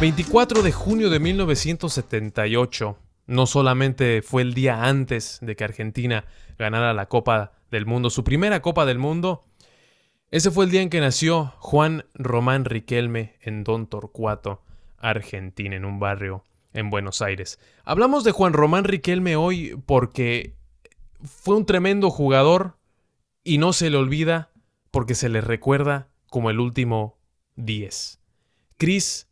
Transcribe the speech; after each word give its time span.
24 0.00 0.62
de 0.62 0.72
junio 0.72 1.10
de 1.10 1.20
1978 1.20 2.96
no 3.26 3.44
solamente 3.44 4.22
fue 4.22 4.40
el 4.40 4.54
día 4.54 4.84
antes 4.84 5.38
de 5.42 5.54
que 5.54 5.64
Argentina 5.64 6.24
ganara 6.58 6.94
la 6.94 7.04
Copa 7.04 7.52
del 7.70 7.84
Mundo, 7.84 8.08
su 8.08 8.24
primera 8.24 8.62
Copa 8.62 8.86
del 8.86 8.98
Mundo, 8.98 9.44
ese 10.30 10.50
fue 10.50 10.64
el 10.64 10.70
día 10.70 10.80
en 10.80 10.88
que 10.88 11.00
nació 11.00 11.52
Juan 11.58 12.06
Román 12.14 12.64
Riquelme 12.64 13.36
en 13.42 13.62
Don 13.62 13.86
Torcuato, 13.88 14.62
Argentina, 14.96 15.76
en 15.76 15.84
un 15.84 16.00
barrio 16.00 16.44
en 16.72 16.88
Buenos 16.88 17.20
Aires. 17.20 17.60
Hablamos 17.84 18.24
de 18.24 18.32
Juan 18.32 18.54
Román 18.54 18.84
Riquelme 18.84 19.36
hoy 19.36 19.78
porque 19.84 20.56
fue 21.22 21.56
un 21.56 21.66
tremendo 21.66 22.08
jugador 22.08 22.78
y 23.44 23.58
no 23.58 23.74
se 23.74 23.90
le 23.90 23.98
olvida 23.98 24.50
porque 24.90 25.14
se 25.14 25.28
le 25.28 25.42
recuerda 25.42 26.08
como 26.30 26.48
el 26.48 26.58
último 26.58 27.18
10. 27.56 28.18
Cris 28.78 29.29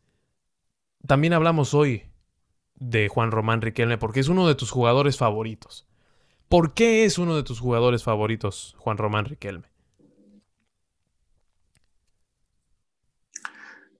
también 1.05 1.33
hablamos 1.33 1.73
hoy 1.73 2.03
de 2.75 3.07
Juan 3.07 3.31
Román 3.31 3.61
Riquelme 3.61 3.97
porque 3.97 4.19
es 4.19 4.29
uno 4.29 4.47
de 4.47 4.55
tus 4.55 4.71
jugadores 4.71 5.17
favoritos. 5.17 5.87
¿Por 6.47 6.73
qué 6.73 7.05
es 7.05 7.17
uno 7.17 7.35
de 7.35 7.43
tus 7.43 7.59
jugadores 7.59 8.03
favoritos, 8.03 8.75
Juan 8.79 8.97
Román 8.97 9.25
Riquelme? 9.25 9.69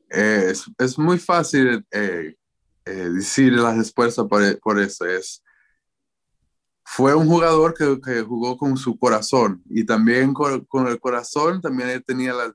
es, 0.10 0.98
muy 0.98 1.20
fácil 1.20 1.86
eh, 1.92 2.36
eh, 2.86 2.92
decir 2.92 3.54
las 3.54 3.78
respuestas 3.78 4.26
por, 4.28 4.80
eso. 4.80 5.06
Es, 5.06 5.44
fue 6.84 7.14
un 7.14 7.28
jugador 7.28 7.74
que, 7.74 8.22
jugó 8.22 8.58
con 8.58 8.76
su 8.78 8.98
corazón 8.98 9.62
y 9.70 9.86
también 9.86 10.34
con, 10.34 10.88
el 10.88 11.00
corazón 11.00 11.62
también 11.62 12.04
tenía 12.06 12.34
la, 12.34 12.54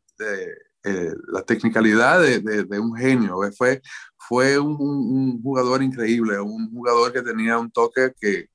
eh, 0.86 1.14
la 1.28 1.40
tecnicalidad 1.42 2.20
de, 2.20 2.78
un 2.78 2.94
genio. 2.94 3.38
Fue, 3.56 3.80
fue 4.18 4.58
un, 4.58 5.42
jugador 5.42 5.82
increíble, 5.82 6.38
un 6.38 6.70
jugador 6.70 7.10
que 7.10 7.22
tenía 7.22 7.58
un 7.58 7.70
toque 7.70 8.12
que, 8.20 8.48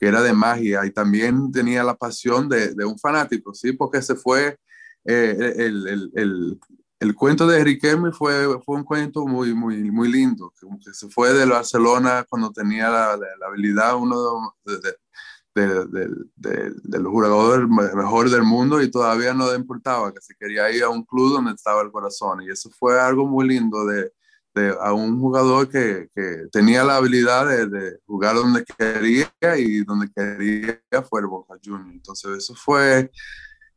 era 0.00 0.20
de 0.20 0.34
magia 0.34 0.84
y 0.84 0.90
también 0.90 1.50
tenía 1.50 1.82
la 1.82 1.96
pasión 1.96 2.46
de, 2.48 2.84
un 2.84 2.98
fanático, 2.98 3.54
¿sí? 3.54 3.72
Porque 3.72 4.02
se 4.02 4.14
fue, 4.14 4.58
eh, 5.06 5.54
el, 5.56 7.14
cuento 7.16 7.46
de 7.46 7.64
Riquelme 7.64 8.12
fue, 8.12 8.60
fue 8.64 8.76
un 8.76 8.84
cuento 8.84 9.26
muy, 9.26 9.54
muy, 9.54 9.90
muy 9.90 10.12
lindo, 10.12 10.52
que 10.84 10.92
se 10.92 11.08
fue 11.08 11.32
de 11.32 11.46
Barcelona 11.46 12.26
cuando 12.28 12.52
tenía 12.52 12.90
la, 12.90 13.18
habilidad, 13.48 13.96
uno 13.96 14.54
de, 14.66 14.94
del 15.54 17.04
jugador 17.04 17.68
mejor 17.68 18.30
del 18.30 18.42
mundo 18.42 18.82
y 18.82 18.90
todavía 18.90 19.32
no 19.34 19.50
le 19.50 19.56
importaba, 19.56 20.12
que 20.12 20.20
se 20.20 20.34
quería 20.34 20.70
ir 20.70 20.82
a 20.82 20.88
un 20.88 21.04
club 21.04 21.34
donde 21.34 21.52
estaba 21.52 21.82
el 21.82 21.92
corazón. 21.92 22.42
Y 22.42 22.50
eso 22.50 22.70
fue 22.70 23.00
algo 23.00 23.26
muy 23.26 23.46
lindo 23.46 23.84
de, 23.86 24.12
de 24.54 24.74
a 24.80 24.92
un 24.92 25.20
jugador 25.20 25.68
que, 25.68 26.08
que 26.14 26.46
tenía 26.50 26.84
la 26.84 26.96
habilidad 26.96 27.46
de, 27.46 27.98
jugar 28.06 28.36
donde 28.36 28.64
quería 28.64 29.28
y 29.56 29.84
donde 29.84 30.10
quería 30.14 30.80
fue 31.08 31.20
el 31.20 31.26
Boca 31.26 31.54
Juniors. 31.64 31.92
Entonces 31.92 32.38
eso 32.38 32.54
fue 32.54 33.10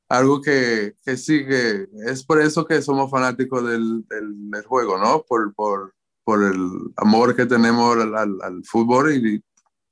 algo 0.09 0.41
que, 0.41 0.95
que 1.05 1.17
sí, 1.17 1.45
que 1.45 1.87
es 2.05 2.23
por 2.23 2.41
eso 2.41 2.65
que 2.65 2.81
somos 2.81 3.11
fanáticos 3.11 3.67
del, 3.67 4.05
del, 4.07 4.63
juego, 4.65 4.97
¿no? 4.97 5.23
Por, 5.27 5.53
por, 5.53 5.93
por, 6.23 6.43
el 6.43 6.69
amor 6.95 7.35
que 7.35 7.45
tenemos 7.45 7.97
al, 7.97 8.15
al, 8.15 8.37
al 8.41 8.63
fútbol 8.63 9.13
y 9.13 9.43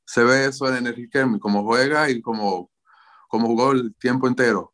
se 0.06 0.24
ve 0.24 0.46
eso 0.46 0.68
en 0.74 0.88
Enrique, 0.88 1.24
como 1.40 1.64
juega 1.64 2.10
y 2.10 2.22
como, 2.22 2.72
como 3.28 3.48
jugó 3.48 3.72
el 3.72 3.96
tiempo 3.96 4.28
entero. 4.28 4.74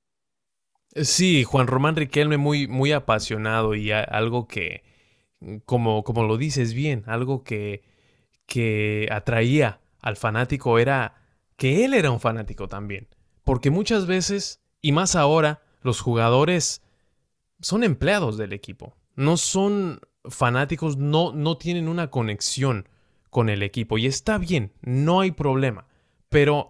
Sí, 0.95 1.43
Juan 1.45 1.67
Román 1.67 1.95
Riquelme 1.95 2.37
muy, 2.37 2.67
muy 2.67 2.91
apasionado 2.91 3.75
y 3.75 3.91
algo 3.91 4.47
que, 4.47 4.83
como, 5.65 6.03
como 6.03 6.23
lo 6.23 6.37
dices 6.37 6.73
bien, 6.73 7.03
algo 7.07 7.43
que, 7.43 7.83
que 8.45 9.07
atraía 9.11 9.79
al 10.01 10.17
fanático 10.17 10.79
era 10.79 11.15
que 11.55 11.85
él 11.85 11.93
era 11.93 12.11
un 12.11 12.19
fanático 12.19 12.67
también. 12.67 13.07
Porque 13.43 13.69
muchas 13.69 14.05
veces, 14.05 14.61
y 14.81 14.91
más 14.91 15.15
ahora, 15.15 15.63
los 15.81 16.01
jugadores 16.01 16.81
son 17.61 17.83
empleados 17.83 18.37
del 18.37 18.51
equipo. 18.53 18.97
No 19.15 19.37
son 19.37 20.01
fanáticos, 20.25 20.97
no, 20.97 21.31
no 21.33 21.57
tienen 21.57 21.87
una 21.87 22.09
conexión 22.09 22.87
con 23.31 23.49
el 23.49 23.63
equipo. 23.63 23.97
Y 23.97 24.05
está 24.05 24.37
bien, 24.37 24.73
no 24.81 25.21
hay 25.21 25.31
problema. 25.31 25.87
Pero 26.29 26.69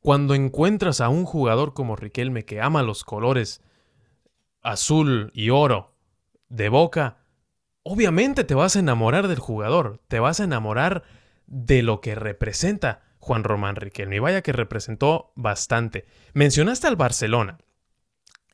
cuando 0.00 0.36
encuentras 0.36 1.00
a 1.00 1.08
un 1.08 1.24
jugador 1.24 1.74
como 1.74 1.96
Riquelme 1.96 2.44
que 2.44 2.60
ama 2.60 2.84
los 2.84 3.02
colores 3.02 3.60
azul 4.62 5.32
y 5.34 5.50
oro 5.50 5.94
de 6.48 6.68
boca, 6.68 7.16
obviamente 7.82 8.44
te 8.44 8.54
vas 8.54 8.76
a 8.76 8.78
enamorar 8.78 9.26
del 9.26 9.40
jugador, 9.40 10.00
te 10.06 10.20
vas 10.20 10.38
a 10.38 10.44
enamorar 10.44 11.02
de 11.46 11.82
lo 11.82 12.00
que 12.00 12.14
representa 12.14 13.02
Juan 13.18 13.42
Román 13.42 13.76
Riquelme. 13.76 14.16
Y 14.16 14.20
vaya 14.20 14.42
que 14.42 14.52
representó 14.52 15.32
bastante. 15.34 16.06
Mencionaste 16.34 16.86
al 16.86 16.96
Barcelona. 16.96 17.58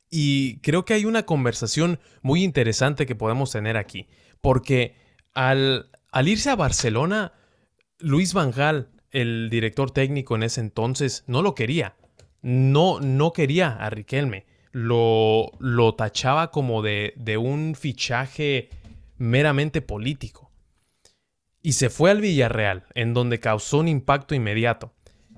Y 0.08 0.60
creo 0.60 0.84
que 0.84 0.94
hay 0.94 1.06
una 1.06 1.24
conversación 1.24 1.98
muy 2.20 2.44
interesante 2.44 3.04
que 3.04 3.14
podemos 3.14 3.50
tener 3.50 3.76
aquí. 3.76 4.08
Porque 4.40 4.94
al 5.34 5.90
al 6.12 6.28
irse 6.28 6.50
a 6.50 6.56
Barcelona, 6.56 7.32
Luis 7.98 8.34
Van 8.34 8.52
el 9.10 9.48
director 9.50 9.90
técnico 9.90 10.36
en 10.36 10.42
ese 10.42 10.60
entonces, 10.60 11.24
no 11.26 11.42
lo 11.42 11.54
quería. 11.54 11.96
No, 12.42 13.00
no 13.00 13.32
quería 13.32 13.70
a 13.76 13.90
Riquelme. 13.90 14.46
Lo, 14.72 15.50
lo 15.58 15.94
tachaba 15.94 16.50
como 16.50 16.82
de, 16.82 17.14
de 17.16 17.36
un 17.36 17.74
fichaje 17.74 18.68
meramente 19.16 19.80
político. 19.80 20.50
Y 21.62 21.72
se 21.72 21.90
fue 21.90 22.10
al 22.10 22.20
Villarreal, 22.20 22.84
en 22.94 23.14
donde 23.14 23.40
causó 23.40 23.78
un 23.78 23.88
impacto 23.88 24.34
inmediato. 24.34 24.92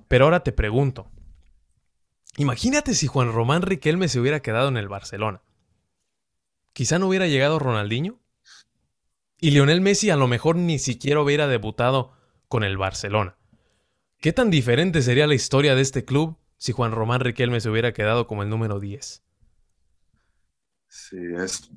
Pero 0.09 0.25
ahora 0.25 0.41
te 0.41 0.53
pregunto, 0.53 1.11
imagínate 2.37 2.95
si 2.95 3.07
Juan 3.07 3.33
Román 3.33 3.63
Riquelme 3.63 4.09
se 4.09 4.21
hubiera 4.21 4.41
quedado 4.41 4.69
en 4.69 4.77
el 4.77 4.89
Barcelona. 4.89 5.43
Quizá 6.73 6.99
no 6.99 7.09
hubiera 7.09 7.27
llegado 7.27 7.59
Ronaldinho. 7.59 8.19
Y 9.41 9.51
Lionel 9.51 9.81
Messi 9.81 10.11
a 10.11 10.17
lo 10.17 10.29
mejor 10.29 10.57
ni 10.57 10.79
siquiera 10.79 11.21
hubiera 11.21 11.47
debutado 11.47 12.13
con 12.49 12.65
el 12.65 12.77
Barcelona. 12.77 13.37
¿Qué 14.21 14.33
tan 14.33 14.51
diferente 14.51 15.03
sería 15.03 15.27
la 15.27 15.35
historia 15.35 15.75
de 15.75 15.83
este 15.83 16.05
club 16.05 16.39
si 16.57 16.73
Juan 16.73 16.93
Román 16.93 17.21
Riquelme 17.21 17.61
se 17.61 17.69
hubiera 17.69 17.93
quedado 17.93 18.27
como 18.27 18.43
el 18.43 18.49
número 18.49 18.81
10? 18.81 19.23
Sí, 20.89 21.19
es, 21.37 21.71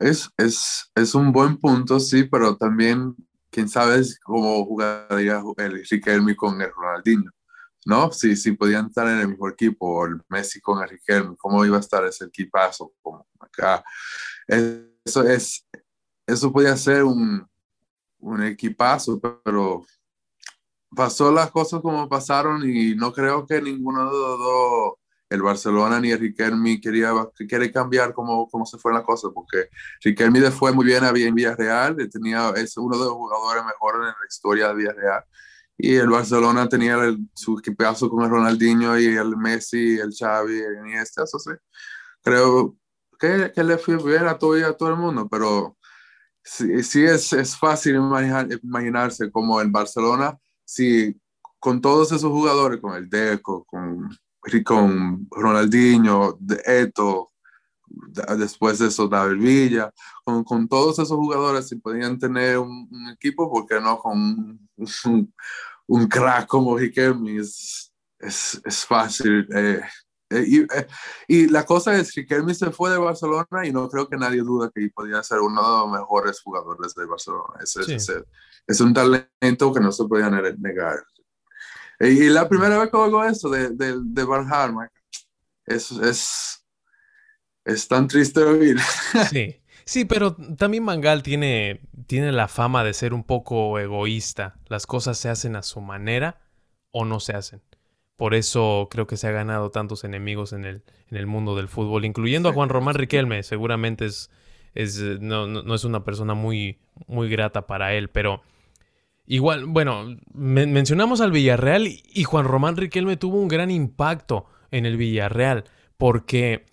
es, 0.00 0.90
es, 0.94 1.14
un 1.14 1.30
buen 1.30 1.58
punto, 1.58 2.00
sí, 2.00 2.24
pero 2.24 2.56
también, 2.56 3.14
quién 3.50 3.68
sabe 3.68 4.02
cómo 4.24 4.64
jugaría 4.64 5.40
el 5.58 5.84
Riquelme 5.88 6.34
con 6.34 6.60
el 6.60 6.70
Ronaldinho, 6.74 7.30
¿no? 7.84 8.10
Si, 8.10 8.34
si 8.34 8.52
podían 8.52 8.86
estar 8.86 9.06
en 9.06 9.20
el 9.20 9.28
mismo 9.28 9.48
equipo, 9.48 10.06
el 10.06 10.20
Messi 10.30 10.60
con 10.60 10.82
el 10.82 10.88
Riquelme, 10.88 11.36
¿cómo 11.36 11.64
iba 11.64 11.76
a 11.76 11.80
estar 11.80 12.04
ese 12.06 12.24
equipazo 12.24 12.94
como 13.02 13.26
acá? 13.38 13.84
Eso 14.48 15.22
es, 15.28 15.67
eso 16.28 16.52
podía 16.52 16.76
ser 16.76 17.04
un, 17.04 17.48
un 18.20 18.42
equipazo, 18.42 19.18
pero 19.42 19.84
pasó 20.94 21.32
las 21.32 21.50
cosas 21.50 21.80
como 21.80 22.08
pasaron 22.08 22.68
y 22.68 22.94
no 22.94 23.12
creo 23.12 23.46
que 23.46 23.62
ninguno 23.62 24.04
de 24.04 24.18
los 24.18 24.38
dos, 24.38 24.92
el 25.30 25.42
Barcelona 25.42 25.98
ni 26.00 26.10
el 26.10 26.18
Riquelme, 26.18 26.80
quería, 26.80 27.12
quiere 27.48 27.72
cambiar 27.72 28.12
cómo, 28.12 28.46
cómo 28.48 28.66
se 28.66 28.76
fueron 28.76 28.98
las 28.98 29.06
cosas, 29.06 29.30
porque 29.34 29.68
Riquelme 30.02 30.50
fue 30.50 30.72
muy 30.72 30.84
bien 30.84 31.02
en 31.04 31.34
Villarreal, 31.34 31.96
tenía, 32.10 32.50
es 32.50 32.76
uno 32.76 32.98
de 32.98 33.04
los 33.04 33.14
jugadores 33.14 33.64
mejores 33.64 34.00
en 34.00 34.06
la 34.06 34.26
historia 34.28 34.68
de 34.68 34.74
Villarreal, 34.74 35.24
y 35.78 35.94
el 35.94 36.10
Barcelona 36.10 36.68
tenía 36.68 36.98
su 37.34 37.58
equipazo 37.58 38.10
con 38.10 38.24
el 38.24 38.30
Ronaldinho 38.30 38.98
y 38.98 39.06
el 39.16 39.34
Messi, 39.36 39.98
el 39.98 40.12
Xavi, 40.12 40.58
el 40.58 40.78
Iniesta, 40.86 41.24
eso 41.24 41.38
sí. 41.38 41.52
Creo 42.22 42.76
que, 43.18 43.52
que 43.54 43.64
le 43.64 43.78
fue 43.78 43.96
bien 43.96 44.26
a 44.26 44.38
todo, 44.38 44.54
a 44.66 44.76
todo 44.76 44.90
el 44.90 44.96
mundo, 44.96 45.28
pero 45.28 45.77
sí, 46.48 47.04
es, 47.04 47.32
es, 47.32 47.56
fácil 47.56 47.96
imaginarse 47.96 49.30
como 49.30 49.60
en 49.60 49.70
Barcelona, 49.70 50.38
si 50.64 51.14
con 51.58 51.80
todos 51.80 52.12
esos 52.12 52.30
jugadores, 52.30 52.80
con 52.80 52.96
el 52.96 53.08
Deco, 53.08 53.64
con, 53.64 54.08
con 54.64 55.26
Ronaldinho, 55.30 56.38
Eto, 56.64 57.32
después 58.38 58.78
de 58.78 58.88
eso 58.88 59.08
David 59.08 59.40
Villa, 59.40 59.92
con, 60.24 60.44
con, 60.44 60.68
todos 60.68 60.98
esos 60.98 61.16
jugadores, 61.16 61.68
si 61.68 61.76
podían 61.76 62.18
tener 62.18 62.58
un, 62.58 62.88
equipo, 63.12 63.50
¿por 63.50 63.66
qué 63.66 63.80
no 63.80 63.98
con 63.98 64.68
un, 65.86 66.08
crack 66.08 66.46
como? 66.46 66.78
Es, 66.78 67.92
es, 68.18 68.60
es 68.64 68.86
fácil. 68.86 69.46
Eh, 69.54 69.80
eh, 70.30 70.66
eh, 70.74 70.86
y, 71.26 71.48
la 71.48 71.64
cosa 71.64 71.96
es 71.96 72.12
que 72.12 72.26
Kelmy 72.26 72.54
se 72.54 72.70
fue 72.70 72.90
de 72.90 72.98
Barcelona 72.98 73.64
y 73.64 73.72
no 73.72 73.88
creo 73.88 74.08
que 74.08 74.16
nadie 74.16 74.42
duda 74.42 74.70
que 74.74 74.90
podía 74.94 75.22
ser 75.22 75.40
uno 75.40 75.62
de 75.62 75.78
los 75.78 76.00
mejores 76.00 76.40
jugadores 76.40 76.94
de 76.94 77.06
Barcelona. 77.06 77.54
Es, 77.62 77.76
es, 78.66 78.80
un 78.80 78.92
talento 78.92 79.72
que 79.72 79.80
no 79.80 79.90
se 79.90 80.04
podía 80.04 80.28
negar. 80.30 81.02
Y, 82.00 82.28
la 82.28 82.48
primera 82.48 82.78
vez 82.78 82.90
que 82.90 82.96
oigo 82.96 83.24
eso 83.24 83.48
de, 83.48 83.70
de, 83.70 83.96
de 84.00 84.24
Van 84.24 84.46
es, 85.64 85.90
es, 85.92 86.66
es 87.64 87.88
tan 87.88 88.06
triste 88.08 88.42
oír. 88.42 88.78
Sí. 89.30 89.62
Sí, 89.88 90.04
pero 90.04 90.36
también 90.58 90.84
Mangal 90.84 91.22
tiene, 91.22 91.80
tiene 92.06 92.30
la 92.30 92.46
fama 92.46 92.84
de 92.84 92.92
ser 92.92 93.14
un 93.14 93.24
poco 93.24 93.78
egoísta. 93.78 94.60
Las 94.66 94.86
cosas 94.86 95.16
se 95.16 95.30
hacen 95.30 95.56
a 95.56 95.62
su 95.62 95.80
manera 95.80 96.42
o 96.90 97.06
no 97.06 97.20
se 97.20 97.32
hacen. 97.32 97.62
Por 98.18 98.34
eso 98.34 98.88
creo 98.90 99.06
que 99.06 99.16
se 99.16 99.28
ha 99.28 99.30
ganado 99.30 99.70
tantos 99.70 100.02
enemigos 100.02 100.52
en 100.52 100.64
el, 100.64 100.82
en 101.08 101.18
el 101.18 101.28
mundo 101.28 101.54
del 101.54 101.68
fútbol, 101.68 102.04
incluyendo 102.04 102.48
a 102.48 102.52
Juan 102.52 102.68
Román 102.68 102.96
Riquelme. 102.96 103.44
Seguramente 103.44 104.06
es, 104.06 104.28
es, 104.74 105.00
no, 105.20 105.46
no, 105.46 105.72
es 105.72 105.84
una 105.84 106.02
persona 106.02 106.34
muy, 106.34 106.78
muy 107.06 107.28
grata 107.28 107.68
para 107.68 107.94
él, 107.94 108.08
pero 108.08 108.42
igual, 109.24 109.66
bueno, 109.66 110.16
mencionamos 110.34 111.20
al 111.20 111.30
Villarreal 111.30 111.86
y 111.86 112.24
Juan 112.24 112.44
Román 112.44 112.76
Riquelme 112.76 113.16
tuvo 113.16 113.40
un 113.40 113.46
gran 113.46 113.70
impacto 113.70 114.46
en 114.72 114.84
el 114.84 114.96
Villarreal, 114.96 115.62
porque 115.96 116.66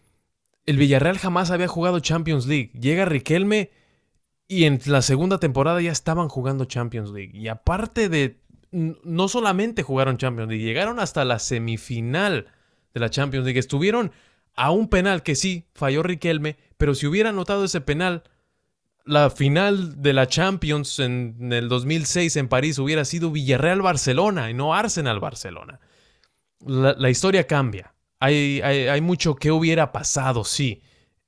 el 0.66 0.78
Villarreal 0.78 1.20
jamás 1.20 1.52
había 1.52 1.68
jugado 1.68 2.00
Champions 2.00 2.48
League. 2.48 2.72
Llega 2.74 3.06
Riquelme 3.06 3.70
y 4.48 4.64
en 4.64 4.80
la 4.88 5.04
segunda 5.04 5.40
temporada 5.40 5.80
ya 5.80 5.92
estaban 5.92 6.28
jugando 6.28 6.66
Champions 6.66 7.12
League. 7.12 7.38
Y 7.38 7.50
aparte 7.50 8.10
de, 8.10 8.40
no 8.72 9.28
solamente 9.28 9.84
jugaron 9.84 10.18
Champions 10.18 10.50
League, 10.50 10.64
llegaron 10.64 11.00
hasta 11.00 11.26
la 11.26 11.40
semifinal 11.40 12.48
de 12.94 13.00
la 13.00 13.10
Champions 13.10 13.46
League. 13.46 13.60
Estuvieron 13.60 14.12
a 14.56 14.72
un 14.72 14.90
penal 14.90 15.24
que 15.24 15.36
sí, 15.36 15.68
falló 15.74 16.04
Riquelme, 16.04 16.58
pero 16.78 16.96
si 16.96 17.08
hubiera 17.08 17.30
anotado 17.30 17.66
ese 17.66 17.82
penal, 17.82 18.24
la 19.06 19.30
final 19.30 20.02
de 20.02 20.14
la 20.14 20.28
Champions 20.28 21.00
en, 21.00 21.52
el 21.52 21.70
2006 21.70 22.36
en 22.38 22.48
París 22.48 22.80
hubiera 22.80 23.06
sido 23.06 23.32
Villarreal-Barcelona 23.32 24.50
y 24.50 24.54
no 24.54 24.74
Arsenal-Barcelona. 24.74 25.80
La, 26.66 27.10
historia 27.10 27.46
cambia. 27.46 27.94
Hay, 28.20 28.62
hay, 28.62 28.88
hay 28.88 29.02
mucho 29.02 29.36
que 29.36 29.52
hubiera 29.52 29.92
pasado, 29.92 30.44
sí, 30.44 30.82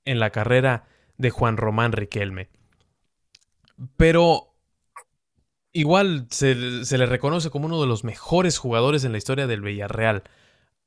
en 0.05 0.19
la 0.19 0.31
carrera 0.31 0.85
de 1.17 1.29
Juan 1.29 1.57
Román 1.57 1.91
Riquelme. 1.91 2.49
Pero 3.97 4.46
igual 5.77 6.25
se, 6.31 6.55
le 6.55 7.05
reconoce 7.05 7.51
como 7.51 7.67
uno 7.67 7.79
de 7.79 7.85
los 7.85 8.03
mejores 8.03 8.57
jugadores 8.57 9.03
en 9.03 9.11
la 9.11 9.19
historia 9.19 9.45
del 9.45 9.61
Villarreal 9.61 10.23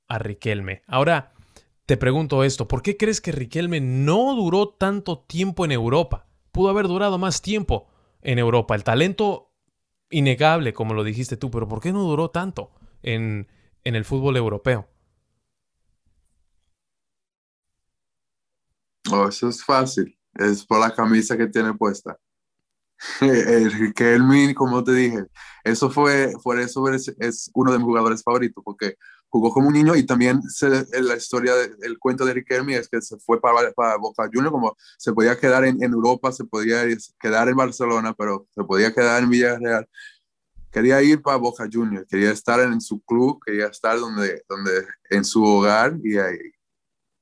a 0.08 0.18
Riquelme. 0.18 0.82
Ahora, 0.88 1.32
te 1.86 1.96
pregunto 1.96 2.42
esto, 2.42 2.66
¿por 2.66 2.82
qué 2.82 2.96
crees 2.96 3.20
que 3.20 3.30
Riquelme 3.30 3.80
no 3.80 4.34
duró 4.34 4.68
tanto 4.68 5.20
tiempo 5.20 5.64
en 5.64 5.70
Europa? 5.70 6.26
Pudo 6.50 6.70
haber 6.70 6.88
durado 6.88 7.18
más 7.18 7.40
tiempo 7.40 7.86
en 8.20 8.40
Europa. 8.40 8.74
El 8.74 8.82
talento 8.82 9.52
innegable, 10.10 10.72
como 10.72 10.92
lo 10.92 11.04
dijiste 11.04 11.36
tú, 11.36 11.52
pero 11.52 11.68
¿por 11.68 11.80
qué 11.80 11.92
no 11.92 12.02
duró 12.02 12.30
tanto 12.30 12.72
en, 13.04 13.46
en 13.84 13.94
el 13.94 14.04
fútbol 14.04 14.36
europeo? 14.36 14.88
Eso 19.28 19.48
es 19.48 19.64
fácil. 19.64 20.18
Es 20.34 20.66
por 20.66 20.80
la 20.80 20.92
camisa 20.92 21.36
que 21.36 21.46
tiene 21.46 21.74
puesta. 21.74 22.18
el 23.20 23.94
Kelvin, 23.94 24.54
como 24.54 24.84
te 24.84 24.92
dije, 24.92 25.24
eso 25.64 25.90
fue, 25.90 26.32
por 26.42 26.58
eso 26.58 26.86
es, 26.88 27.50
uno 27.54 27.72
de 27.72 27.78
mis 27.78 27.86
jugadores 27.86 28.22
favoritos, 28.22 28.62
porque 28.64 28.96
jugó 29.28 29.52
como 29.52 29.68
un 29.68 29.74
niño 29.74 29.94
y 29.94 30.04
también 30.04 30.40
la 30.92 31.16
historia, 31.16 31.54
el 31.82 31.98
cuento 31.98 32.24
de 32.24 32.34
Riquelme 32.34 32.76
es 32.76 32.88
que 32.88 33.00
se 33.00 33.16
fue 33.18 33.40
para, 33.40 33.70
para 33.72 33.96
Boca 33.96 34.28
Juniors, 34.32 34.50
como 34.50 34.76
se 34.98 35.12
podía 35.12 35.38
quedar 35.38 35.64
en, 35.64 35.82
en, 35.82 35.92
Europa, 35.92 36.32
se 36.32 36.44
podía 36.44 36.82
quedar 37.18 37.48
en 37.48 37.56
Barcelona, 37.56 38.14
pero 38.14 38.46
se 38.54 38.64
podía 38.64 38.92
quedar 38.92 39.22
en 39.22 39.30
Villarreal. 39.30 39.88
Quería 40.70 41.02
ir 41.02 41.20
para 41.20 41.36
Boca 41.36 41.68
Juniors, 41.70 42.06
quería 42.08 42.30
estar 42.30 42.60
en 42.60 42.80
su 42.80 43.00
club, 43.00 43.40
quería 43.44 43.66
estar 43.66 43.98
donde, 43.98 44.42
donde 44.48 44.84
en 45.10 45.24
su 45.24 45.44
hogar 45.44 45.96
y 46.02 46.16
ahí, 46.16 46.38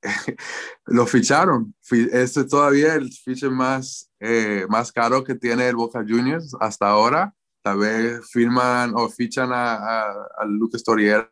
lo 0.86 1.06
ficharon. 1.06 1.74
Este 1.90 2.40
es 2.40 2.48
todavía 2.48 2.94
el 2.94 3.12
fiche 3.12 3.48
más, 3.48 4.10
eh, 4.20 4.66
más 4.68 4.92
caro 4.92 5.24
que 5.24 5.34
tiene 5.34 5.68
el 5.68 5.76
Boca 5.76 6.04
Juniors 6.06 6.54
hasta 6.60 6.88
ahora. 6.88 7.34
Tal 7.62 7.78
vez 7.78 8.30
firman 8.30 8.92
o 8.94 9.08
fichan 9.08 9.52
a, 9.52 9.74
a, 9.74 10.44
Lucas 10.46 10.82
Toriera, 10.82 11.30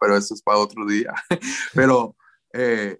pero 0.00 0.16
eso 0.16 0.34
es 0.34 0.42
para 0.42 0.58
otro 0.58 0.86
día. 0.86 1.12
pero 1.74 2.16
eh, 2.52 2.98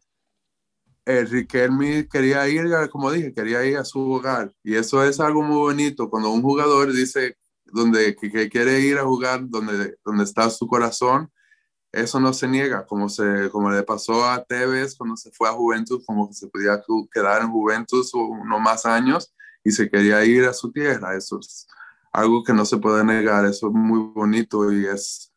Riquelme 1.07 2.07
quería 2.07 2.47
ir, 2.49 2.69
como 2.91 3.11
dije, 3.11 3.33
quería 3.33 3.65
ir 3.65 3.79
a 3.79 3.85
su 3.85 4.01
hogar. 4.13 4.53
Y 4.63 4.75
eso 4.75 5.03
es 5.03 5.21
algo 5.21 5.43
muy 5.43 5.57
bonito. 5.57 6.11
Cuando 6.11 6.31
un 6.31 6.43
jugador 6.43 6.93
dice 6.93 7.37
donde, 7.65 8.15
que, 8.15 8.31
que 8.31 8.49
quiere 8.51 8.81
ir 8.81 8.99
a 8.99 9.05
jugar 9.05 9.49
donde, 9.49 9.97
donde 10.05 10.25
está 10.25 10.51
su 10.51 10.67
corazón, 10.67 11.31
eso 11.93 12.21
no 12.21 12.33
se 12.33 12.49
niega, 12.49 12.87
como, 12.87 13.09
se, 13.09 13.49
como 13.51 13.71
le 13.71 13.83
pasó 13.83 14.29
a 14.29 14.45
Tevez 14.45 14.95
cuando 14.97 15.17
se 15.17 15.31
fue 15.31 15.49
a 15.49 15.53
Juventus, 15.53 16.05
como 16.05 16.29
que 16.29 16.35
se 16.35 16.49
podía 16.49 16.83
quedar 17.13 17.43
en 17.43 17.51
Juventus 17.51 18.13
unos 18.15 18.61
más 18.61 18.85
años 18.85 19.35
y 19.65 19.71
se 19.71 19.91
quería 19.91 20.25
ir 20.25 20.45
a 20.45 20.53
su 20.53 20.71
tierra. 20.71 21.17
Eso 21.17 21.39
es 21.41 21.67
algo 22.13 22.45
que 22.45 22.53
no 22.53 22.65
se 22.65 22.79
puede 22.79 23.05
negar, 23.05 23.45
eso 23.47 23.69
es 23.69 23.73
muy 23.73 24.01
bonito 24.15 24.73
y 24.73 24.87
es 24.87 25.33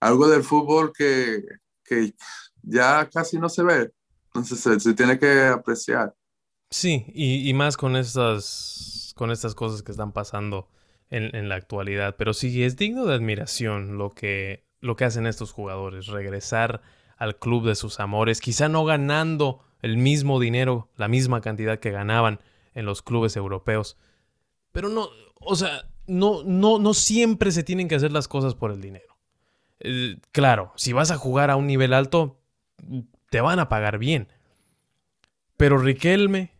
algo 0.00 0.28
del 0.28 0.42
fútbol 0.42 0.92
que, 0.96 1.42
que 1.84 2.14
ya 2.62 3.08
casi 3.10 3.38
no 3.38 3.48
se 3.48 3.62
ve, 3.62 3.92
entonces 4.26 4.82
se, 4.82 4.94
tiene 4.94 5.18
que 5.18 5.42
apreciar. 5.46 6.14
Sí, 6.70 7.04
y, 7.08 7.48
y, 7.48 7.52
más 7.52 7.76
con 7.76 7.96
estas, 7.96 9.12
con 9.16 9.30
estas 9.30 9.54
cosas 9.54 9.82
que 9.82 9.90
están 9.90 10.12
pasando 10.12 10.68
en, 11.08 11.34
en 11.34 11.48
la 11.48 11.56
actualidad, 11.56 12.14
pero 12.16 12.32
sí, 12.32 12.62
es 12.62 12.76
digno 12.76 13.06
de 13.06 13.14
admiración 13.14 13.98
lo 13.98 14.10
que 14.10 14.69
lo 14.80 14.96
que 14.96 15.04
hacen 15.04 15.26
estos 15.26 15.52
jugadores, 15.52 16.06
regresar 16.06 16.80
al 17.16 17.36
club 17.36 17.66
de 17.66 17.74
sus 17.74 18.00
amores, 18.00 18.40
quizá 18.40 18.68
no 18.68 18.84
ganando 18.84 19.62
el 19.82 19.96
mismo 19.96 20.40
dinero, 20.40 20.88
la 20.96 21.08
misma 21.08 21.40
cantidad 21.40 21.78
que 21.78 21.90
ganaban 21.90 22.40
en 22.74 22.86
los 22.86 23.02
clubes 23.02 23.36
europeos. 23.36 23.98
Pero 24.72 24.88
no, 24.88 25.08
o 25.40 25.56
sea, 25.56 25.88
no, 26.06 26.42
no, 26.44 26.78
no 26.78 26.94
siempre 26.94 27.52
se 27.52 27.62
tienen 27.62 27.88
que 27.88 27.94
hacer 27.94 28.12
las 28.12 28.28
cosas 28.28 28.54
por 28.54 28.70
el 28.70 28.80
dinero. 28.80 29.18
Eh, 29.80 30.16
claro, 30.32 30.72
si 30.76 30.92
vas 30.92 31.10
a 31.10 31.16
jugar 31.16 31.50
a 31.50 31.56
un 31.56 31.66
nivel 31.66 31.92
alto, 31.92 32.40
te 33.30 33.40
van 33.40 33.58
a 33.58 33.68
pagar 33.68 33.98
bien. 33.98 34.28
Pero 35.56 35.78
Riquelme, 35.78 36.52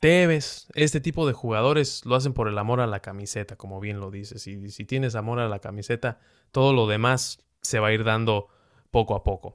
Tevez, 0.00 0.68
este 0.74 1.00
tipo 1.00 1.26
de 1.26 1.32
jugadores 1.32 2.04
lo 2.04 2.16
hacen 2.16 2.32
por 2.32 2.48
el 2.48 2.58
amor 2.58 2.80
a 2.80 2.86
la 2.86 3.00
camiseta, 3.00 3.56
como 3.56 3.80
bien 3.80 4.00
lo 4.00 4.10
dices. 4.10 4.46
Y 4.46 4.70
si 4.70 4.84
tienes 4.84 5.14
amor 5.14 5.38
a 5.38 5.48
la 5.48 5.58
camiseta, 5.58 6.18
todo 6.50 6.72
lo 6.72 6.86
demás 6.86 7.38
se 7.62 7.78
va 7.78 7.88
a 7.88 7.92
ir 7.92 8.04
dando 8.04 8.48
poco 8.90 9.14
a 9.14 9.22
poco. 9.22 9.54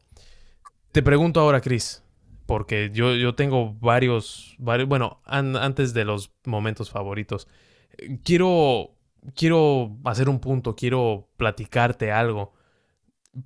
Te 0.92 1.02
pregunto 1.02 1.40
ahora, 1.40 1.62
Chris, 1.62 2.04
porque 2.46 2.92
yo, 2.94 3.16
yo 3.16 3.36
tengo 3.36 3.74
varios, 3.76 4.56
varios 4.60 4.88
bueno, 4.88 5.22
antes 5.26 5.94
de 5.94 6.06
los 6.06 6.32
momentos 6.46 6.92
favoritos, 6.92 7.48
quiero, 8.24 8.92
quiero 9.36 9.98
hacer 10.04 10.30
un 10.30 10.40
punto, 10.40 10.76
quiero 10.76 11.30
platicarte 11.38 12.12
algo, 12.12 12.54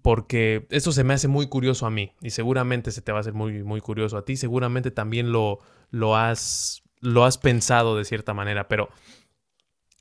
porque 0.02 0.66
esto 0.72 0.92
se 0.92 1.04
me 1.04 1.14
hace 1.14 1.28
muy 1.28 1.48
curioso 1.48 1.86
a 1.86 1.92
mí 1.92 2.14
y 2.22 2.32
seguramente 2.32 2.92
se 2.92 3.02
te 3.02 3.12
va 3.12 3.20
a 3.20 3.22
hacer 3.22 3.34
muy, 3.34 3.64
muy 3.64 3.82
curioso 3.82 4.18
a 4.18 4.26
ti, 4.26 4.38
seguramente 4.38 4.90
también 4.90 5.32
lo, 5.32 5.60
lo, 5.90 6.16
has, 6.16 6.84
lo 7.00 7.26
has 7.26 7.38
pensado 7.38 7.98
de 7.98 8.06
cierta 8.06 8.34
manera, 8.34 8.68
pero 8.68 8.90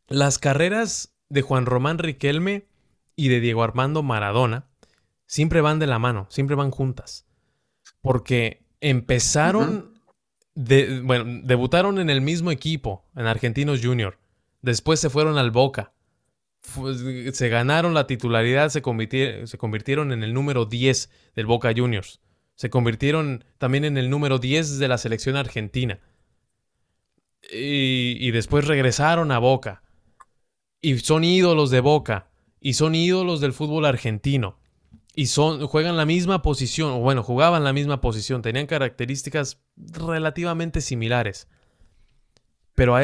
las 0.08 0.38
carreras 0.38 1.14
de 1.28 1.42
Juan 1.42 1.66
Román 1.66 1.98
Riquelme 1.98 2.66
y 3.16 3.28
de 3.28 3.40
Diego 3.40 3.62
Armando 3.62 4.02
Maradona 4.02 4.66
siempre 5.26 5.60
van 5.60 5.78
de 5.78 5.86
la 5.86 5.98
mano, 5.98 6.26
siempre 6.30 6.56
van 6.56 6.70
juntas. 6.70 7.26
Porque 8.00 8.66
empezaron, 8.80 9.94
de, 10.54 11.00
bueno, 11.00 11.40
debutaron 11.44 11.98
en 11.98 12.10
el 12.10 12.20
mismo 12.20 12.50
equipo, 12.50 13.04
en 13.16 13.26
Argentinos 13.26 13.80
Junior. 13.82 14.18
Después 14.62 15.00
se 15.00 15.10
fueron 15.10 15.38
al 15.38 15.50
Boca. 15.50 15.92
se 17.32 17.48
ganaron 17.48 17.94
la 17.94 18.06
titularidad, 18.06 18.68
se, 18.68 18.82
se 19.46 19.58
convirtieron 19.58 20.12
en 20.12 20.22
el 20.22 20.34
número 20.34 20.66
10 20.66 21.10
del 21.34 21.46
Boca 21.46 21.72
Juniors. 21.74 22.20
Se 22.54 22.70
convirtieron 22.70 23.44
también 23.58 23.84
en 23.84 23.96
el 23.96 24.10
número 24.10 24.38
10 24.38 24.78
de 24.78 24.88
la 24.88 24.98
selección 24.98 25.36
argentina. 25.36 26.00
Y, 27.50 28.30
después 28.30 28.66
regresaron 28.66 29.32
a 29.32 29.38
Boca. 29.38 29.82
Y 30.80 30.98
son 30.98 31.24
ídolos 31.24 31.70
de 31.70 31.80
Boca 31.80 32.30
y 32.60 32.74
son 32.74 32.94
ídolos 32.94 33.40
del 33.40 33.52
fútbol 33.52 33.84
argentino. 33.84 34.58
Y 35.14 35.26
son, 35.26 35.66
juegan 35.66 35.96
la 35.96 36.06
misma 36.06 36.42
posición, 36.42 36.90
o 36.92 36.98
bueno, 36.98 37.22
jugaban 37.22 37.62
la 37.62 37.72
misma 37.72 38.00
posición, 38.00 38.42
tenían 38.42 38.66
características 38.66 39.60
relativamente 39.76 40.80
similares. 40.80 41.46
Pero 42.74 42.96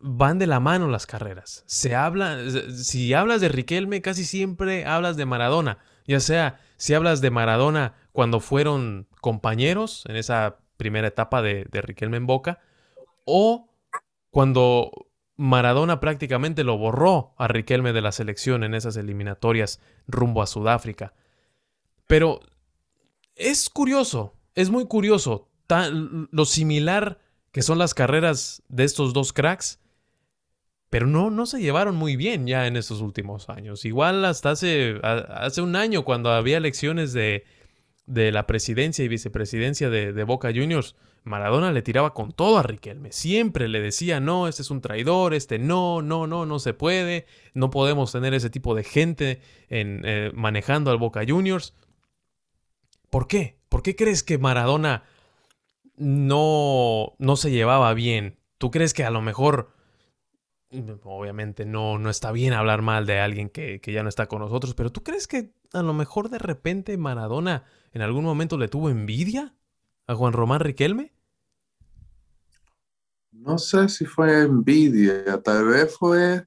van 0.00 0.38
de 0.38 0.46
la 0.46 0.60
mano 0.60 0.88
las 0.88 1.06
carreras. 1.06 1.64
Se 1.66 1.94
habla, 1.94 2.38
si 2.74 3.12
hablas 3.12 3.40
de 3.40 3.48
Riquelme, 3.48 4.00
casi 4.00 4.24
siempre 4.24 4.86
hablas 4.86 5.16
de 5.16 5.26
Maradona. 5.26 5.78
Ya 6.06 6.20
sea 6.20 6.60
si 6.76 6.94
hablas 6.94 7.20
de 7.20 7.30
Maradona 7.30 7.94
cuando 8.18 8.40
fueron 8.40 9.06
compañeros 9.20 10.02
en 10.08 10.16
esa 10.16 10.58
primera 10.76 11.06
etapa 11.06 11.40
de, 11.40 11.68
Riquelme 11.70 12.16
en 12.16 12.26
Boca, 12.26 12.58
o 13.24 13.70
cuando 14.32 14.90
Maradona 15.36 16.00
prácticamente 16.00 16.64
lo 16.64 16.76
borró 16.76 17.36
a 17.38 17.46
Riquelme 17.46 17.92
de 17.92 18.00
la 18.00 18.10
selección 18.10 18.64
en 18.64 18.74
esas 18.74 18.96
eliminatorias 18.96 19.80
rumbo 20.08 20.42
a 20.42 20.48
Sudáfrica. 20.48 21.14
Pero 22.08 22.40
es 23.36 23.70
curioso, 23.70 24.34
es 24.56 24.68
muy 24.68 24.86
curioso 24.86 25.48
lo 26.32 26.44
similar 26.44 27.20
que 27.52 27.62
son 27.62 27.78
las 27.78 27.94
carreras 27.94 28.64
de 28.68 28.82
estos 28.82 29.12
dos 29.12 29.32
cracks 29.32 29.78
pero 30.90 31.06
no, 31.06 31.30
no 31.30 31.44
se 31.46 31.60
llevaron 31.60 31.96
muy 31.96 32.16
bien 32.16 32.46
ya 32.46 32.66
en 32.66 32.74
estos 32.76 33.02
últimos 33.02 33.50
años. 33.50 33.84
Igual 33.84 34.24
hasta 34.24 34.52
hace, 34.52 34.98
hace 35.02 35.60
un 35.60 35.76
año 35.76 36.02
cuando 36.02 36.30
había 36.32 36.56
elecciones 36.56 37.12
de, 37.12 37.44
de 38.08 38.32
la 38.32 38.46
presidencia 38.46 39.04
y 39.04 39.08
vicepresidencia 39.08 39.90
de, 39.90 40.14
de, 40.14 40.24
Boca 40.24 40.48
Juniors, 40.48 40.96
Maradona 41.24 41.72
le 41.72 41.82
tiraba 41.82 42.14
con 42.14 42.32
todo 42.32 42.58
a 42.58 42.62
Riquelme. 42.62 43.12
Siempre 43.12 43.68
le 43.68 43.82
decía, 43.82 44.18
no, 44.18 44.48
este 44.48 44.62
es 44.62 44.70
un 44.70 44.80
traidor, 44.80 45.34
este 45.34 45.58
no, 45.58 46.00
no, 46.00 46.26
no, 46.26 46.46
no 46.46 46.58
se 46.58 46.72
puede, 46.72 47.26
no 47.52 47.68
podemos 47.68 48.10
tener 48.10 48.32
ese 48.32 48.48
tipo 48.48 48.74
de 48.74 48.82
gente 48.82 49.42
en, 49.68 50.00
eh, 50.04 50.32
manejando 50.34 50.90
al 50.90 50.96
Boca 50.96 51.22
Juniors. 51.28 51.74
¿Por 53.10 53.28
qué? 53.28 53.58
¿Por 53.68 53.82
qué 53.82 53.94
crees 53.94 54.22
que 54.22 54.38
Maradona 54.38 55.04
no, 55.96 57.14
no 57.18 57.36
se 57.36 57.50
llevaba 57.50 57.92
bien? 57.92 58.38
¿Tú 58.56 58.70
crees 58.70 58.94
que 58.94 59.04
a 59.04 59.10
lo 59.10 59.20
mejor 59.20 59.70
obviamente 61.04 61.64
no, 61.64 61.98
no 61.98 62.10
está 62.10 62.32
bien 62.32 62.52
hablar 62.52 62.82
mal 62.82 63.06
de 63.06 63.20
alguien 63.20 63.48
que, 63.48 63.80
ya 63.84 64.02
no 64.02 64.08
está 64.08 64.26
con 64.26 64.40
nosotros, 64.40 64.74
pero 64.74 64.90
¿tú 64.92 65.02
crees 65.02 65.26
que 65.26 65.52
a 65.72 65.82
lo 65.82 65.94
mejor 65.94 66.28
de 66.28 66.38
repente 66.38 66.96
Maradona 66.96 67.64
en 67.92 68.02
algún 68.02 68.24
momento 68.24 68.58
le 68.58 68.68
tuvo 68.68 68.90
envidia 68.90 69.54
a 70.06 70.14
Juan 70.14 70.32
Román 70.32 70.60
Riquelme? 70.60 71.12
No 73.32 73.58
sé 73.58 73.88
si 73.88 74.04
fue 74.04 74.42
envidia, 74.42 75.40
tal 75.42 75.66
vez 75.66 75.96
fue 75.96 76.44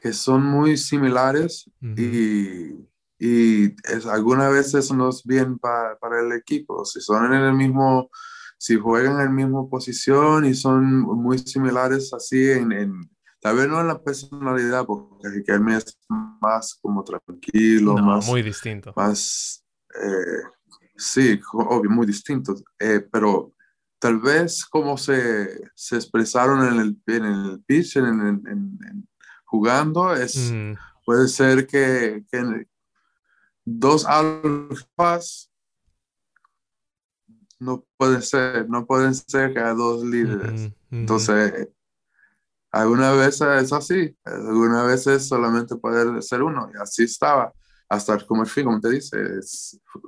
que 0.00 0.12
son 0.12 0.44
muy 0.44 0.76
similares 0.76 1.68
y, 1.80 2.74
y 3.18 3.64
es, 3.92 4.06
algunas 4.06 4.52
veces 4.52 4.92
no 4.92 5.08
es 5.08 5.24
bien 5.24 5.58
para 5.58 5.96
el 6.20 6.32
equipo. 6.32 6.84
Si 6.84 7.00
son 7.00 7.32
en 7.32 7.42
el 7.42 7.54
mismo, 7.54 8.10
si 8.58 8.76
juegan 8.76 9.12
en 9.12 9.24
la 9.24 9.30
misma 9.30 9.68
posición 9.68 10.44
y 10.44 10.54
son 10.54 11.00
muy 11.00 11.38
similares 11.38 12.12
así 12.12 12.50
en 12.50 12.70
Tal 13.40 13.56
vez 13.56 13.68
no 13.68 13.80
en 13.80 13.88
la 13.88 14.02
personalidad, 14.02 14.84
porque 14.84 15.28
Riquelme 15.28 15.76
es 15.76 15.96
más 16.40 16.78
como 16.82 17.04
tranquilo, 17.04 17.96
más... 17.98 18.26
Muy 18.26 18.42
distinto. 18.42 18.92
Más, 18.96 19.64
eh, 19.94 20.42
sí, 20.96 21.40
obvio, 21.52 21.90
muy 21.90 22.06
distinto. 22.06 22.54
Eh, 22.78 23.06
pero 23.12 23.54
tal 24.00 24.18
vez 24.18 24.64
como 24.64 24.96
se, 24.96 25.70
se 25.74 25.96
expresaron 25.96 26.66
en 26.66 26.80
el, 26.80 27.02
en 27.06 27.24
el 27.24 27.62
pitch, 27.64 27.96
en, 27.96 28.06
en, 28.46 29.08
jugando, 29.44 30.14
es, 30.14 30.50
mm. 30.52 30.72
puede 31.04 31.28
ser 31.28 31.66
que, 31.66 32.24
que 32.30 32.66
dos 33.64 34.04
alfas 34.04 35.50
no 37.60 37.84
pueden 37.96 38.22
ser, 38.22 38.68
no 38.68 38.86
pueden 38.86 39.14
ser 39.14 39.52
que 39.52 39.60
dos 39.60 40.04
líderes. 40.04 40.72
Entonces, 40.90 41.68
algunas 42.70 43.16
veces 43.16 43.62
es 43.62 43.72
así, 43.72 44.16
algunas 44.24 44.86
veces 44.86 45.26
solamente 45.26 45.76
puede 45.76 46.20
ser 46.22 46.42
uno, 46.42 46.70
y 46.74 46.80
así 46.80 47.04
estaba, 47.04 47.52
hasta 47.88 48.18
como 48.26 48.42
el 48.42 48.48
fin, 48.48 48.64
como 48.64 48.80
te 48.80 48.90
dice, 48.90 49.18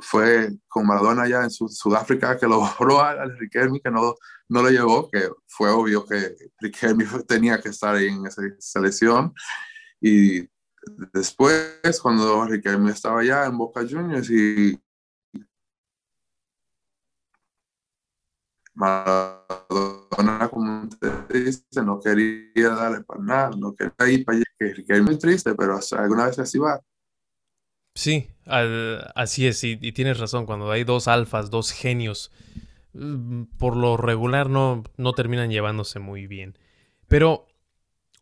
fue 0.02 0.50
con 0.68 0.86
Maradona 0.86 1.22
allá 1.22 1.44
en 1.44 1.50
Sudáfrica 1.50 2.36
que 2.36 2.46
lo 2.46 2.60
borró 2.60 3.00
al 3.00 3.38
Riquelme, 3.38 3.80
que 3.80 3.90
no, 3.90 4.14
no 4.48 4.62
lo 4.62 4.68
llevó, 4.70 5.10
que 5.10 5.30
fue 5.46 5.70
obvio 5.70 6.04
que 6.04 6.36
Riquelme 6.60 7.06
tenía 7.26 7.60
que 7.60 7.70
estar 7.70 7.94
ahí 7.94 8.08
en 8.08 8.26
esa 8.26 8.42
selección, 8.58 9.32
y 10.00 10.48
después, 11.12 12.00
cuando 12.02 12.44
Riquelme 12.46 12.90
estaba 12.90 13.20
allá 13.20 13.46
en 13.46 13.56
Boca 13.56 13.82
Juniors 13.88 14.30
y 14.30 14.78
Maradona, 18.74 19.99
como 20.50 20.88
no 21.84 22.00
quería 22.00 22.68
darle 22.70 23.00
para 23.02 23.22
nada, 23.22 23.50
no 23.56 23.74
quería 23.74 24.18
ir 24.18 24.24
para 24.24 24.38
allá, 24.38 24.44
que 24.58 24.84
es 24.88 25.02
muy 25.02 25.18
triste, 25.18 25.54
pero 25.54 25.78
alguna 25.98 26.26
vez 26.26 26.38
así 26.38 26.58
va. 26.58 26.80
Sí, 27.94 28.30
así 28.46 29.46
es, 29.46 29.62
y, 29.64 29.76
tienes 29.92 30.18
razón, 30.18 30.46
cuando 30.46 30.70
hay 30.70 30.84
dos 30.84 31.08
alfas, 31.08 31.50
dos 31.50 31.72
genios, 31.72 32.30
mm, 32.92 33.44
por 33.58 33.76
lo 33.76 33.96
regular 33.96 34.48
no, 34.48 34.84
no 34.96 35.12
terminan 35.12 35.50
llevándose 35.50 35.98
muy 35.98 36.26
bien. 36.26 36.56
Pero 37.08 37.46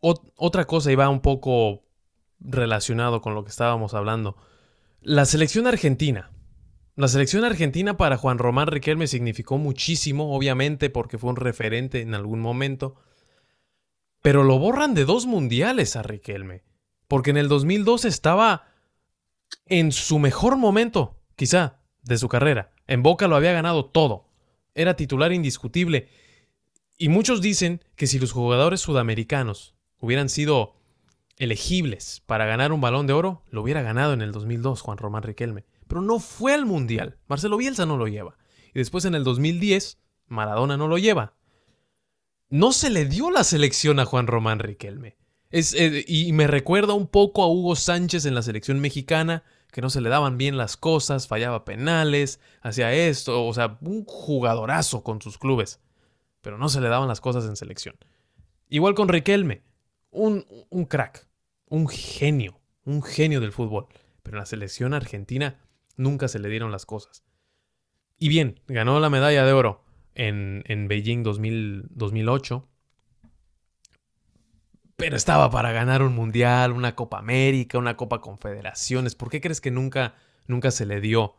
otra 0.01 0.65
cosa, 0.65 0.91
y 0.91 0.95
va 0.95 1.09
un 1.09 1.21
poco 1.21 1.83
relacionado 2.39 3.21
con 3.21 3.35
lo 3.35 3.43
que 3.43 3.51
estábamos 3.51 3.93
hablando, 3.93 4.37
la 5.01 5.25
selección 5.25 5.67
argentina. 5.67 6.31
La 6.99 7.07
selección 7.07 7.45
argentina 7.45 7.95
para 7.95 8.17
Juan 8.17 8.39
Román 8.39 8.67
Riquelme 8.67 9.07
significó 9.07 9.57
muchísimo, 9.57 10.35
obviamente, 10.35 10.89
porque 10.89 11.17
fue 11.17 11.29
un 11.29 11.37
referente 11.37 12.01
en 12.01 12.13
algún 12.13 12.41
momento. 12.41 12.95
Pero 14.21 14.43
lo 14.43 14.59
borran 14.59 14.93
de 14.95 15.05
dos 15.05 15.25
mundiales 15.25 15.95
a 15.95 16.03
Riquelme. 16.03 16.65
Porque 17.07 17.29
en 17.29 17.37
el 17.37 17.47
2002 17.47 18.03
estaba 18.03 18.67
en 19.67 19.93
su 19.93 20.19
mejor 20.19 20.57
momento, 20.57 21.15
quizá, 21.37 21.79
de 22.03 22.17
su 22.17 22.27
carrera. 22.27 22.73
En 22.85 23.01
Boca 23.01 23.29
lo 23.29 23.37
había 23.37 23.53
ganado 23.53 23.85
todo. 23.85 24.27
Era 24.75 24.97
titular 24.97 25.31
indiscutible. 25.31 26.09
Y 26.97 27.07
muchos 27.07 27.39
dicen 27.39 27.81
que 27.95 28.07
si 28.07 28.19
los 28.19 28.33
jugadores 28.33 28.81
sudamericanos 28.81 29.73
hubieran 30.01 30.27
sido 30.27 30.75
elegibles 31.37 32.23
para 32.25 32.45
ganar 32.45 32.73
un 32.73 32.81
balón 32.81 33.07
de 33.07 33.13
oro, 33.13 33.41
lo 33.51 33.61
hubiera 33.61 33.83
ganado 33.83 34.11
en 34.11 34.21
el 34.21 34.33
2002 34.33 34.81
Juan 34.81 34.97
Román 34.97 35.23
Riquelme 35.23 35.63
pero 35.89 36.01
no 36.01 36.19
fue 36.19 36.53
al 36.53 36.67
Mundial. 36.67 37.17
Marcelo 37.27 37.57
Bielsa 37.57 37.87
no 37.87 37.97
lo 37.97 38.07
lleva. 38.07 38.37
Y 38.73 38.77
después 38.77 39.05
en 39.05 39.15
el 39.15 39.23
2010, 39.23 39.97
Maradona 40.27 40.77
no 40.77 40.87
lo 40.87 40.99
lleva. 40.99 41.33
No 42.49 42.71
se 42.71 42.91
le 42.91 43.05
dio 43.05 43.31
la 43.31 43.43
selección 43.43 43.99
a 43.99 44.05
Juan 44.05 44.27
Román 44.27 44.59
Riquelme. 44.59 45.17
Es, 45.49 45.73
eh, 45.73 46.05
y 46.07 46.31
me 46.31 46.45
recuerda 46.45 46.93
un 46.93 47.07
poco 47.07 47.41
a 47.41 47.47
Hugo 47.47 47.75
Sánchez 47.75 48.27
en 48.27 48.35
la 48.35 48.43
selección 48.43 48.79
mexicana, 48.79 49.43
que 49.71 49.81
no 49.81 49.89
se 49.89 49.99
le 49.99 50.09
daban 50.09 50.37
bien 50.37 50.57
las 50.57 50.77
cosas, 50.77 51.27
fallaba 51.27 51.65
penales, 51.65 52.39
hacía 52.61 52.93
esto, 52.93 53.43
o 53.43 53.53
sea, 53.55 53.79
un 53.81 54.05
jugadorazo 54.05 55.03
con 55.03 55.23
sus 55.23 55.39
clubes, 55.39 55.79
pero 56.41 56.59
no 56.59 56.69
se 56.69 56.81
le 56.81 56.89
daban 56.89 57.07
las 57.07 57.19
cosas 57.19 57.45
en 57.45 57.55
selección. 57.55 57.95
Igual 58.69 58.93
con 58.93 59.09
Riquelme, 59.09 59.63
un, 60.11 60.45
un 60.69 60.85
crack, 60.85 61.27
un 61.67 61.87
genio, 61.87 62.59
un 62.85 63.01
genio 63.01 63.41
del 63.41 63.51
fútbol, 63.51 63.87
pero 64.21 64.37
en 64.37 64.41
la 64.41 64.45
selección 64.45 64.93
argentina 64.93 65.57
nunca 65.99 66.27
se 66.27 66.39
le 66.39 66.49
dieron 66.49 66.71
las 66.71 66.85
cosas. 66.85 67.23
Y 68.17 68.29
bien, 68.29 68.61
ganó 68.67 68.99
la 68.99 69.09
medalla 69.09 69.45
de 69.45 69.53
oro 69.53 69.83
en, 70.15 70.63
en 70.65 70.87
Beijing 70.87 71.23
2008. 71.23 72.67
Pero 74.95 75.15
estaba 75.15 75.49
para 75.51 75.71
ganar 75.71 76.01
un 76.01 76.13
mundial, 76.15 76.71
una 76.71 76.95
Copa 76.95 77.19
América, 77.19 77.77
una 77.77 77.95
Copa 77.95 78.21
Confederaciones. 78.21 79.15
¿Por 79.15 79.29
qué 79.29 79.39
crees 79.39 79.61
que 79.61 79.71
nunca, 79.71 80.15
nunca 80.47 80.71
se 80.71 80.85
le 80.85 80.99
dio 80.99 81.35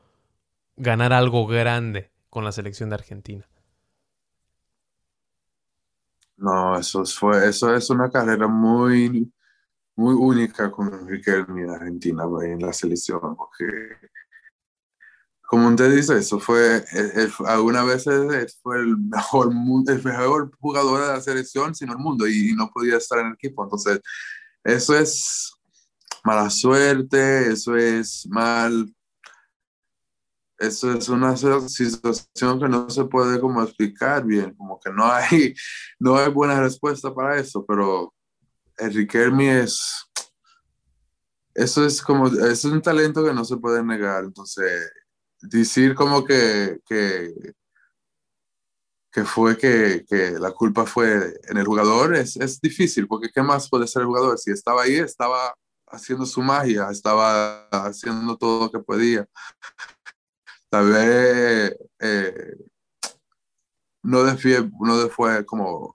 ganar 0.76 1.12
algo 1.12 1.46
grande 1.46 2.10
con 2.30 2.44
la 2.44 2.52
selección 2.52 2.90
de 2.90 2.94
Argentina? 2.96 3.48
No, 6.36 6.78
eso 6.78 7.04
fue, 7.04 7.48
eso 7.48 7.74
es 7.74 7.90
una 7.90 8.10
carrera 8.10 8.48
muy, 8.48 9.30
muy 9.96 10.14
única 10.14 10.70
con 10.70 11.06
Riquelme 11.06 11.64
en 11.64 11.70
Argentina, 11.70 12.24
en 12.42 12.60
la 12.60 12.72
selección, 12.72 13.36
porque 13.36 13.66
como 15.50 15.68
usted 15.68 15.92
dice, 15.92 16.16
eso 16.16 16.38
fue, 16.38 16.84
algunas 17.44 17.84
veces 17.84 18.56
fue 18.62 18.78
el 18.78 18.96
mejor, 18.96 19.52
el 19.88 20.04
mejor 20.04 20.56
jugador 20.60 21.00
de 21.00 21.08
la 21.08 21.20
selección, 21.20 21.74
sino 21.74 21.90
el 21.90 21.98
mundo, 21.98 22.28
y, 22.28 22.54
no 22.54 22.70
podía 22.70 22.98
estar 22.98 23.18
en 23.18 23.26
el 23.26 23.32
equipo. 23.32 23.64
Entonces, 23.64 23.98
eso 24.62 24.96
es 24.96 25.52
mala 26.22 26.48
suerte, 26.50 27.50
eso 27.50 27.74
es 27.74 28.28
mal, 28.30 28.94
eso 30.56 30.92
es 30.92 31.08
una 31.08 31.36
situación 31.36 32.60
que 32.60 32.68
no 32.68 32.88
se 32.88 33.06
puede 33.06 33.40
como 33.40 33.60
explicar 33.64 34.24
bien, 34.24 34.54
como 34.54 34.78
que 34.78 34.92
no 34.92 35.04
hay, 35.10 35.52
no 35.98 36.16
hay 36.16 36.30
buena 36.30 36.60
respuesta 36.60 37.12
para 37.12 37.40
eso, 37.40 37.66
pero 37.66 38.14
Enrique 38.78 39.18
Hermi 39.18 39.48
es, 39.48 39.82
eso 41.54 41.84
es 41.84 42.00
como, 42.00 42.28
es 42.28 42.64
un 42.64 42.80
talento 42.80 43.24
que 43.24 43.34
no 43.34 43.44
se 43.44 43.56
puede 43.56 43.82
negar, 43.82 44.22
entonces 44.22 44.92
decir 45.40 45.94
como 45.94 46.24
que, 46.24 46.80
que, 46.86 47.32
que 49.12 49.24
fue 49.24 49.56
que, 49.56 50.04
que, 50.08 50.32
la 50.38 50.52
culpa 50.52 50.86
fue 50.86 51.38
en 51.48 51.56
el 51.58 51.66
jugador 51.66 52.14
es, 52.14 52.36
es, 52.36 52.60
difícil, 52.60 53.06
porque 53.08 53.30
¿qué 53.34 53.42
más 53.42 53.68
puede 53.68 53.86
ser 53.86 54.02
el 54.02 54.08
jugador? 54.08 54.38
Si 54.38 54.50
estaba 54.50 54.82
ahí, 54.82 54.96
estaba 54.96 55.54
haciendo 55.88 56.26
su 56.26 56.42
magia, 56.42 56.88
estaba 56.90 57.68
haciendo 57.70 58.36
todo 58.36 58.64
lo 58.64 58.70
que 58.70 58.78
podía. 58.80 59.26
Tal 60.68 60.90
vez 60.90 61.76
eh, 61.98 62.56
no, 64.02 64.22
de, 64.24 64.70
no 64.80 65.08
fue 65.10 65.44
como 65.44 65.94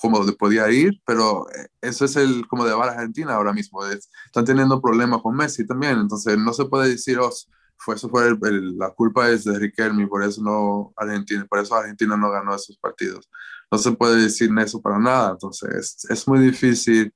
como 0.00 0.24
podía 0.36 0.70
ir, 0.70 1.00
pero 1.04 1.46
eso 1.80 2.04
es 2.04 2.16
el 2.16 2.46
como 2.48 2.64
de 2.64 2.72
Argentina 2.72 3.34
ahora 3.34 3.52
mismo. 3.52 3.84
están 3.86 4.44
teniendo 4.44 4.80
problemas 4.80 5.22
con 5.22 5.36
Messi 5.36 5.66
también, 5.66 5.98
entonces 5.98 6.38
no 6.38 6.52
se 6.52 6.66
puede 6.66 6.90
decir, 6.90 7.18
oh, 7.18 7.30
fue, 7.78 7.94
eso 7.94 8.08
fue 8.08 8.36
la 8.40 8.90
culpa 8.90 9.28
es 9.30 9.44
de 9.44 9.58
Riquelme, 9.58 10.06
por 10.06 10.22
eso 10.22 10.42
no 10.42 10.92
Argentina, 10.96 11.46
por 11.48 11.58
eso 11.60 11.74
Argentina 11.74 12.16
no 12.16 12.30
ganó 12.30 12.54
esos 12.54 12.76
partidos. 12.78 13.28
No 13.70 13.78
se 13.78 13.92
puede 13.92 14.22
decir 14.22 14.50
eso 14.58 14.80
para 14.80 14.98
nada, 14.98 15.32
entonces 15.32 16.04
es, 16.08 16.28
muy 16.28 16.40
difícil 16.40 17.12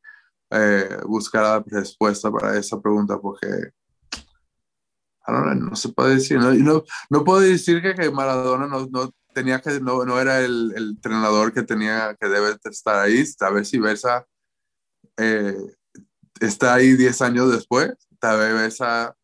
eh, 0.50 0.98
buscar 1.06 1.42
la 1.42 1.64
respuesta 1.66 2.30
para 2.30 2.56
esa 2.56 2.80
pregunta 2.80 3.18
porque 3.18 3.72
no 5.28 5.76
se 5.76 5.88
puede 5.90 6.16
decir. 6.16 6.38
No, 6.38 6.52
no, 6.52 6.82
no 7.08 7.24
puedo 7.24 7.40
decir 7.40 7.80
que, 7.82 7.94
que 7.94 8.10
Maradona 8.10 8.66
no, 8.66 8.86
no, 8.90 9.14
tenía 9.34 9.60
que, 9.60 9.80
no, 9.80 10.04
no 10.04 10.20
era 10.20 10.40
el, 10.40 10.72
el, 10.76 10.90
entrenador 10.90 11.52
que 11.52 11.62
tenía 11.62 12.16
que 12.20 12.28
debe 12.28 12.56
estar 12.64 12.98
ahí. 12.98 13.24
Tal 13.38 13.54
vez 13.54 13.68
si 13.68 13.78
Versa 13.78 14.26
eh, 15.16 15.56
está 16.40 16.74
ahí 16.74 16.92
10 16.94 17.22
años 17.22 17.52
después, 17.52 17.92
tal 18.18 18.38
vez 18.38 18.54
Versa 18.54 19.16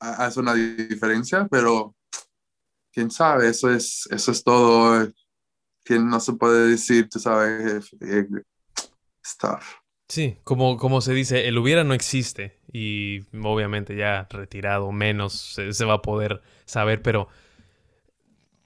hace 0.00 0.40
una 0.40 0.54
diferencia, 0.54 1.46
pero 1.50 1.94
quién 2.92 3.10
sabe, 3.10 3.48
eso 3.48 3.70
es, 3.70 4.08
eso 4.10 4.32
es 4.32 4.42
todo. 4.42 5.08
Que 5.84 5.98
no 5.98 6.20
se 6.20 6.32
puede 6.34 6.68
decir, 6.68 7.08
tú 7.08 7.18
sabes, 7.18 7.92
eh, 8.00 8.26
stuff. 9.24 9.80
Sí, 10.08 10.38
como, 10.42 10.76
como 10.76 11.00
se 11.00 11.12
dice, 11.12 11.46
el 11.46 11.56
hubiera 11.56 11.84
no 11.84 11.94
existe 11.94 12.58
y 12.72 13.20
obviamente 13.44 13.94
ya 13.94 14.26
retirado 14.28 14.90
menos 14.90 15.56
se, 15.70 15.84
va 15.84 15.94
a 15.94 16.02
poder 16.02 16.42
saber, 16.64 17.00
pero 17.00 17.28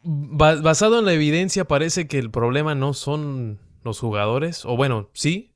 basado 0.02 0.98
en 0.98 1.04
la 1.04 1.12
evidencia 1.12 1.66
parece 1.66 2.08
que 2.08 2.18
el 2.18 2.30
problema 2.30 2.74
no 2.74 2.94
son 2.94 3.58
los 3.82 4.00
jugadores, 4.00 4.64
o 4.64 4.76
bueno, 4.76 5.10
sí, 5.12 5.52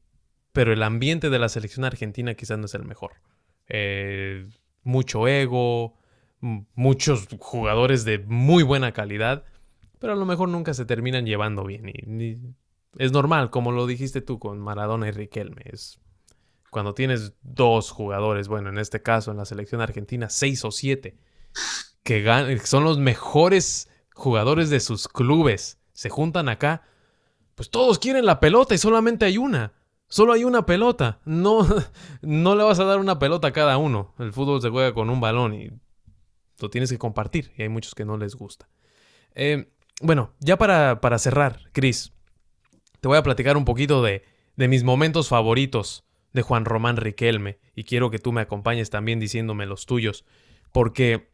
pero 0.53 0.75
el 0.75 0.83
ambiente 0.83 1.31
de 1.31 1.39
la 1.39 1.49
selección 1.49 1.87
argentina 1.87 2.35
quizás 2.35 2.59
no 2.59 2.67
es 2.67 2.75
el 2.75 2.85
mejor. 2.85 3.13
Eh, 3.69 4.47
mucho 4.83 5.29
ego, 5.29 5.99
muchos 6.41 7.29
jugadores 7.39 8.05
de 8.05 8.19
muy 8.19 8.63
buena 8.63 8.93
calidad, 8.93 9.45
pero 9.99 10.13
a 10.13 10.17
lo 10.17 10.27
mejor 10.27 10.49
nunca 10.49 10.75
se 10.75 10.85
terminan 10.85 11.27
llevando 11.27 11.65
bien. 11.65 12.57
Es 12.97 13.13
normal, 13.13 13.51
como 13.51 13.73
lo 13.73 13.87
dijiste 13.87 14.21
tú 14.21 14.39
con 14.39 14.59
Maradona 14.59 15.09
y 15.09 15.11
Riquelme. 15.11 15.63
Es 15.67 16.01
cuando 16.71 16.95
tienes 16.95 17.35
dos 17.43 17.91
jugadores, 17.91 18.49
bueno, 18.49 18.69
en 18.69 18.79
este 18.79 19.03
caso 19.03 19.31
en 19.31 19.39
la 19.39 19.45
selección 19.45 19.81
argentina, 19.81 20.29
seis 20.29 20.65
o 20.65 20.71
siete, 20.71 21.19
que 22.03 22.61
son 22.65 22.85
los 22.85 22.99
mejores 22.99 23.89
jugadores 24.13 24.71
de 24.71 24.81
sus 24.81 25.09
clubes, 25.09 25.79
se 25.93 26.11
juntan 26.11 26.49
acá, 26.49 26.83
pues 27.55 27.71
todos 27.71 27.99
quieren 27.99 28.27
la 28.27 28.41
pelota 28.41 28.75
y 28.75 28.79
solamente 28.79 29.25
hay 29.25 29.39
una. 29.39 29.73
Solo 30.09 30.33
hay 30.33 30.45
una 30.45 30.67
pelota. 30.67 31.21
No, 31.25 31.67
no 32.23 32.57
le 32.57 32.65
vas 32.65 32.81
a 32.81 32.85
dar 32.85 32.99
una 32.99 33.19
pelota 33.19 33.49
a 33.49 33.53
cada 33.53 33.77
uno. 33.79 34.15
El 34.19 34.33
fútbol 34.33 34.61
se 34.63 34.71
juega 34.71 34.93
con 34.95 35.11
un 35.11 35.21
balón 35.21 35.55
y 35.55 35.71
lo 36.61 36.71
tienes 36.71 36.91
que 36.91 36.99
compartir. 36.99 37.53
Y 37.57 37.63
hay 37.63 37.69
muchos 37.69 37.95
que 37.95 38.05
no 38.05 38.17
les 38.17 38.35
gusta. 38.35 38.69
Eh, 39.35 39.71
bueno, 40.01 40.33
ya 40.41 40.57
para, 40.57 41.01
para 41.01 41.19
cerrar, 41.19 41.61
Chris, 41.73 42.13
te 43.01 43.09
voy 43.09 43.19
a 43.19 43.23
platicar 43.23 43.57
un 43.57 43.65
poquito 43.65 44.03
de, 44.03 44.25
de 44.57 44.69
mis 44.69 44.85
momentos 44.85 45.29
favoritos 45.29 46.05
de 46.33 46.43
Juan 46.43 46.65
Román 46.65 46.97
Riquelme 46.97 47.59
y 47.75 47.85
quiero 47.85 48.11
que 48.11 48.19
tú 48.19 48.33
me 48.33 48.41
acompañes 48.41 48.91
también 48.91 49.21
diciéndome 49.21 49.67
los 49.67 49.87
tuyos, 49.87 50.25
porque 50.73 51.31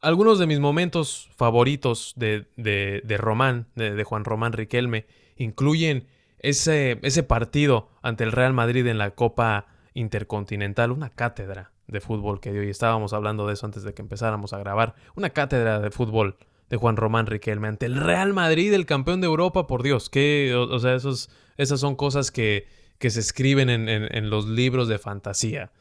algunos 0.00 0.38
de 0.38 0.46
mis 0.46 0.60
momentos 0.60 1.28
favoritos 1.36 2.12
de, 2.16 2.46
de, 2.56 3.02
de 3.04 3.16
Román, 3.16 3.68
de, 3.74 3.94
de, 3.94 4.04
Juan 4.04 4.24
Román 4.24 4.52
Riquelme, 4.52 5.06
incluyen 5.36 6.06
ese, 6.44 6.98
ese 7.02 7.22
partido 7.22 7.88
ante 8.02 8.22
el 8.22 8.32
Real 8.32 8.52
Madrid 8.52 8.86
en 8.86 8.98
la 8.98 9.12
Copa 9.12 9.66
Intercontinental, 9.94 10.92
una 10.92 11.08
cátedra 11.08 11.72
de 11.86 12.00
fútbol 12.00 12.40
que 12.40 12.50
hoy 12.50 12.68
estábamos 12.68 13.12
hablando 13.14 13.46
de 13.46 13.54
eso 13.54 13.64
antes 13.66 13.82
de 13.82 13.94
que 13.94 14.02
empezáramos 14.02 14.52
a 14.52 14.58
grabar, 14.58 14.94
una 15.16 15.30
cátedra 15.30 15.80
de 15.80 15.90
fútbol 15.90 16.36
de 16.68 16.76
Juan 16.76 16.96
Román 16.96 17.26
Riquelme 17.26 17.68
ante 17.68 17.86
el 17.86 17.96
Real 17.96 18.34
Madrid, 18.34 18.74
el 18.74 18.84
campeón 18.84 19.22
de 19.22 19.26
Europa, 19.26 19.66
por 19.66 19.82
Dios, 19.82 20.10
que, 20.10 20.54
o, 20.54 20.78
sea, 20.78 20.94
esas 20.94 21.80
son 21.80 21.96
cosas 21.96 22.30
que, 22.30 22.66
que 22.98 23.10
se 23.10 23.20
escriben 23.20 23.70
en, 23.70 23.88
en, 23.88 24.30
los 24.30 24.46
libros 24.46 24.88
de 24.88 24.98
fantasía. 24.98 25.72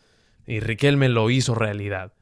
Y 0.45 0.59
Riquelme 0.59 1.09
lo 1.09 1.29
hizo 1.29 1.55
realidad. 1.55 2.13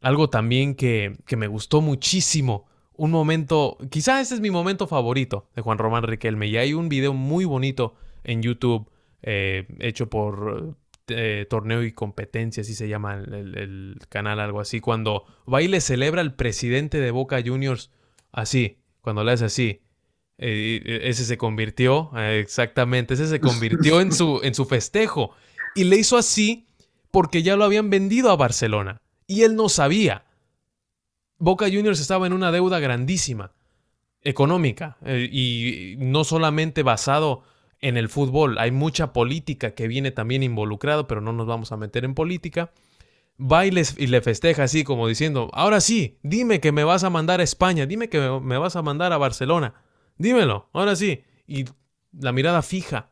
Algo 0.00 0.28
también 0.28 0.74
que, 0.74 1.16
que 1.26 1.36
me 1.36 1.48
gustó 1.48 1.80
muchísimo, 1.80 2.66
un 2.96 3.10
momento, 3.10 3.78
quizá 3.90 4.20
ese 4.20 4.34
es 4.34 4.40
mi 4.40 4.50
momento 4.50 4.86
favorito 4.86 5.48
de 5.54 5.62
Juan 5.62 5.78
Román 5.78 6.04
Riquelme, 6.04 6.46
y 6.46 6.56
hay 6.56 6.74
un 6.74 6.88
video 6.88 7.12
muy 7.12 7.44
bonito 7.44 7.94
en 8.22 8.42
YouTube 8.42 8.90
eh, 9.22 9.66
hecho 9.80 10.08
por 10.08 10.76
eh, 11.08 11.46
torneo 11.50 11.82
y 11.82 11.92
competencia, 11.92 12.62
así 12.62 12.74
se 12.74 12.88
llama 12.88 13.14
el, 13.14 13.98
canal, 14.08 14.40
algo 14.40 14.60
así, 14.60 14.80
cuando 14.80 15.26
va 15.52 15.60
y 15.60 15.68
le 15.68 15.82
celebra 15.82 16.22
al 16.22 16.34
presidente 16.34 16.98
de 16.98 17.10
Boca 17.10 17.42
Juniors 17.44 17.90
así, 18.32 18.78
cuando 19.02 19.22
le 19.22 19.32
hace 19.32 19.44
así. 19.44 19.82
Eh, 20.38 21.00
ese 21.04 21.24
se 21.26 21.36
convirtió, 21.36 22.10
eh, 22.16 22.40
exactamente, 22.40 23.14
ese 23.14 23.28
se 23.28 23.38
convirtió 23.38 24.00
en 24.00 24.12
su, 24.12 24.40
en 24.42 24.54
su 24.54 24.64
festejo. 24.64 25.32
Y 25.74 25.84
le 25.84 25.96
hizo 25.96 26.16
así 26.16 26.66
porque 27.10 27.42
ya 27.42 27.56
lo 27.56 27.64
habían 27.64 27.90
vendido 27.90 28.30
a 28.30 28.36
Barcelona. 28.36 29.02
Y 29.26 29.42
él 29.42 29.56
no 29.56 29.68
sabía. 29.68 30.24
Boca 31.44 31.66
Juniors 31.66 32.00
estaba 32.00 32.26
en 32.26 32.32
una 32.32 32.50
deuda 32.50 32.80
grandísima, 32.80 33.52
económica, 34.22 34.96
y 35.06 35.94
no 35.98 36.24
solamente 36.24 36.82
basado 36.82 37.42
en 37.82 37.98
el 37.98 38.08
fútbol. 38.08 38.56
Hay 38.56 38.70
mucha 38.70 39.12
política 39.12 39.74
que 39.74 39.86
viene 39.86 40.10
también 40.10 40.42
involucrado, 40.42 41.06
pero 41.06 41.20
no 41.20 41.34
nos 41.34 41.46
vamos 41.46 41.70
a 41.70 41.76
meter 41.76 42.06
en 42.06 42.14
política. 42.14 42.72
Va 43.38 43.66
y, 43.66 43.70
le 43.72 44.20
festeja 44.22 44.62
así 44.62 44.84
como 44.84 45.06
diciendo, 45.06 45.50
ahora 45.52 45.82
sí, 45.82 46.18
dime 46.22 46.60
que 46.60 46.72
me 46.72 46.82
vas 46.82 47.04
a 47.04 47.10
mandar 47.10 47.40
a 47.40 47.44
España, 47.44 47.84
dime 47.84 48.08
que 48.08 48.20
me 48.40 48.56
vas 48.56 48.76
a 48.76 48.80
mandar 48.80 49.12
a 49.12 49.18
Barcelona, 49.18 49.74
dímelo, 50.16 50.70
ahora 50.72 50.96
sí. 50.96 51.24
Y 51.46 51.66
la 52.18 52.32
mirada 52.32 52.62
fija. 52.62 53.10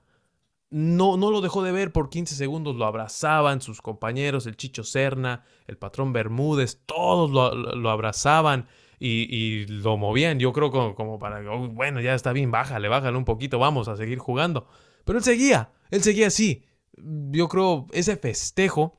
No, 0.73 1.19
no 1.19 1.31
lo 1.31 1.43
dejó 1.43 1.63
de 1.63 1.71
ver 1.71 1.93
por 1.93 2.09
15 2.09 2.35
segundos, 2.35 2.77
lo 2.77 2.87
abrazaban 2.87 3.61
sus 3.61 3.83
compañeros, 3.83 4.47
el 4.47 4.57
Chicho 4.57 4.85
Serna, 4.85 5.45
el 5.67 5.77
patrón 5.77 6.15
Bermúdez, 6.15 6.81
todos 6.87 7.31
lo, 7.31 7.91
abrazaban 7.91 8.69
y, 8.99 9.67
lo 9.67 9.99
movían, 9.99 10.39
yo 10.39 10.55
creo 10.55 10.71
como, 10.71 11.19
para, 11.19 11.41
oh, 11.53 11.69
bueno, 11.69 12.01
ya 12.01 12.15
está 12.15 12.33
bien, 12.33 12.51
bájale, 12.51 12.89
bájale 12.89 13.19
un 13.19 13.27
poquito, 13.27 13.59
vamos 13.59 13.89
a 13.89 13.99
seguir 13.99 14.19
jugando. 14.19 14.67
Pero 15.05 15.19
él 15.19 15.25
seguía, 15.25 15.73
él 15.91 16.03
seguía 16.03 16.29
así. 16.29 16.65
Yo 16.97 17.49
creo 17.49 17.87
ese 17.93 18.17
festejo 18.17 18.99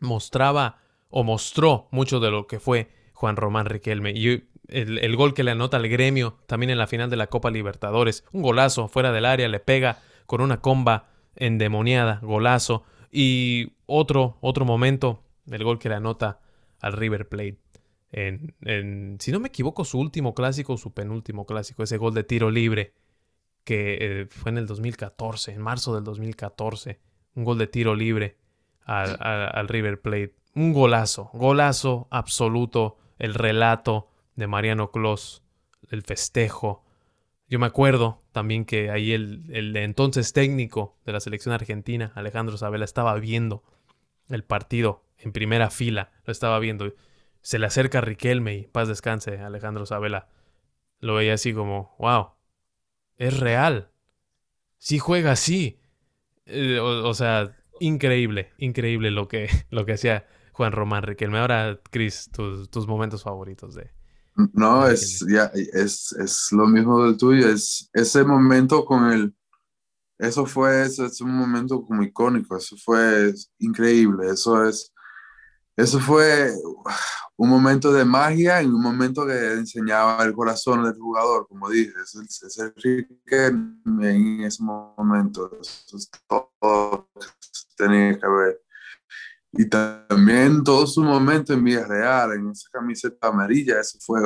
mostraba 0.00 0.80
o 1.08 1.22
mostró 1.22 1.86
mucho 1.92 2.18
de 2.18 2.32
lo 2.32 2.48
que 2.48 2.58
fue 2.58 2.90
Juan 3.12 3.36
Román 3.36 3.66
Riquelme. 3.66 4.10
Y 4.10 4.48
el, 4.66 4.98
el, 4.98 5.16
gol 5.16 5.34
que 5.34 5.44
le 5.44 5.52
anota 5.52 5.76
al 5.76 5.88
gremio 5.88 6.38
también 6.48 6.70
en 6.70 6.78
la 6.78 6.88
final 6.88 7.10
de 7.10 7.16
la 7.16 7.28
Copa 7.28 7.52
Libertadores. 7.52 8.24
Un 8.32 8.42
golazo 8.42 8.88
fuera 8.88 9.12
del 9.12 9.24
área, 9.24 9.46
le 9.46 9.60
pega 9.60 10.00
con 10.30 10.42
una 10.42 10.60
comba 10.60 11.08
endemoniada, 11.34 12.20
golazo. 12.22 12.84
Y 13.10 13.72
otro, 13.86 14.38
otro 14.40 14.64
momento, 14.64 15.24
el 15.50 15.64
gol 15.64 15.80
que 15.80 15.88
le 15.88 15.96
anota 15.96 16.38
al 16.78 16.92
River 16.92 17.28
Plate 17.28 17.58
en, 18.12 19.16
si 19.18 19.32
no 19.32 19.40
me 19.40 19.48
equivoco, 19.48 19.84
su 19.84 19.98
último 19.98 20.34
clásico, 20.34 20.76
su 20.76 20.92
penúltimo 20.92 21.46
clásico, 21.46 21.82
ese 21.82 21.96
gol 21.96 22.14
de 22.14 22.22
tiro 22.22 22.48
libre, 22.48 22.94
que 23.64 23.98
eh, 24.00 24.26
fue 24.30 24.52
en 24.52 24.58
el 24.58 24.68
2014, 24.68 25.52
en 25.52 25.60
marzo 25.60 25.96
del 25.96 26.04
2014, 26.04 27.00
un 27.34 27.44
gol 27.44 27.58
de 27.58 27.66
tiro 27.66 27.96
libre 27.96 28.38
al, 28.84 29.66
River 29.66 30.00
Plate. 30.00 30.36
Un 30.54 30.72
golazo, 30.72 31.30
golazo 31.32 32.06
absoluto, 32.12 32.98
el 33.18 33.34
relato 33.34 34.08
de 34.36 34.46
Mariano 34.46 34.92
Clos, 34.92 35.42
el 35.90 36.02
festejo. 36.02 36.84
Yo 37.50 37.58
me 37.58 37.66
acuerdo 37.66 38.22
también 38.32 38.64
que 38.64 38.90
ahí 38.90 39.12
el, 39.12 39.76
entonces 39.76 40.32
técnico 40.32 40.96
de 41.04 41.12
la 41.12 41.20
selección 41.20 41.52
argentina, 41.52 42.12
Alejandro 42.14 42.56
Sabela, 42.56 42.86
estaba 42.86 43.14
viendo 43.16 43.62
el 44.28 44.44
partido 44.44 45.04
en 45.18 45.32
primera 45.32 45.68
fila, 45.68 46.12
lo 46.24 46.32
estaba 46.32 46.58
viendo 46.60 46.94
se 47.42 47.58
le 47.58 47.66
acerca 47.66 47.98
a 47.98 48.02
Riquelme 48.02 48.56
y 48.56 48.66
paz 48.66 48.88
descanse, 48.88 49.38
Alejandro 49.38 49.86
Sabela. 49.86 50.28
Lo 51.00 51.14
veía 51.14 51.34
así 51.34 51.54
como, 51.54 51.94
wow, 51.98 52.32
es 53.16 53.38
real. 53.40 53.90
Sí 54.78 54.98
juega 54.98 55.32
así. 55.32 55.80
Eh, 56.46 56.78
o, 56.80 57.14
sea, 57.14 57.56
increíble, 57.80 58.52
increíble 58.58 59.10
lo 59.10 59.28
que, 59.28 59.48
lo 59.70 59.86
que 59.86 59.94
hacía 59.94 60.26
Juan 60.52 60.72
Román 60.72 61.02
Riquelme. 61.02 61.38
Ahora, 61.38 61.80
Cris, 61.90 62.30
tus, 62.30 62.86
momentos 62.86 63.22
favoritos 63.22 63.74
de... 63.74 63.90
No, 64.52 64.86
es, 64.86 65.24
ya, 65.28 65.50
es, 65.54 66.12
es 66.12 66.52
lo 66.52 66.66
mismo 66.66 67.04
del 67.04 67.16
tuyo, 67.16 67.48
es 67.48 67.90
ese 67.92 68.24
momento 68.24 68.84
con 68.84 69.10
el... 69.10 69.34
Eso 70.18 70.44
fue, 70.44 70.82
eso 70.82 71.06
es 71.06 71.20
un 71.20 71.34
momento 71.34 71.82
como 71.82 72.02
icónico, 72.02 72.56
eso 72.56 72.76
fue 72.76 73.32
increíble, 73.58 74.30
eso 74.30 74.64
es 74.64 74.92
eso 75.80 75.98
fue 75.98 76.52
un 77.36 77.48
momento 77.48 77.90
de 77.90 78.04
magia 78.04 78.62
y 78.62 78.66
un 78.66 78.82
momento 78.82 79.26
que 79.26 79.54
enseñaba 79.54 80.22
el 80.24 80.34
corazón 80.34 80.84
del 80.84 80.98
jugador, 80.98 81.46
como 81.48 81.70
dije, 81.70 81.92
es, 82.02 82.14
es 82.42 82.58
en 82.58 84.44
ese 84.44 84.62
momento, 84.62 85.50
eso 85.58 85.96
es 85.96 86.10
todo 86.28 87.08
que 87.14 87.26
tenía 87.78 88.18
que 88.18 88.28
ver. 88.28 88.60
Y 89.52 89.68
también 89.68 90.62
todo 90.62 90.86
su 90.86 91.02
momento 91.02 91.52
en 91.52 91.64
Villarreal, 91.64 92.34
en 92.34 92.50
esa 92.50 92.68
camiseta 92.70 93.28
amarilla, 93.28 93.80
eso 93.80 93.98
fue, 94.00 94.20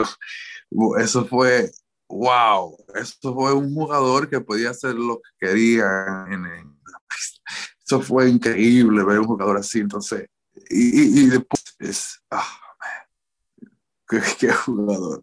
eso 1.02 1.24
fue, 1.26 1.70
wow, 2.08 2.76
eso 2.94 3.34
fue 3.34 3.54
un 3.54 3.72
jugador 3.72 4.28
que 4.28 4.40
podía 4.40 4.70
hacer 4.70 4.94
lo 4.94 5.20
que 5.40 5.48
quería 5.48 6.26
en, 6.28 6.44
en 6.44 6.74
eso 7.84 8.00
fue 8.00 8.30
increíble 8.30 9.04
ver 9.04 9.20
un 9.20 9.26
jugador 9.26 9.58
así, 9.58 9.80
entonces, 9.80 10.26
y, 10.70 11.26
después 11.26 11.62
es, 11.78 12.22
ah, 12.30 12.46
qué, 14.08 14.52
jugador, 14.52 15.22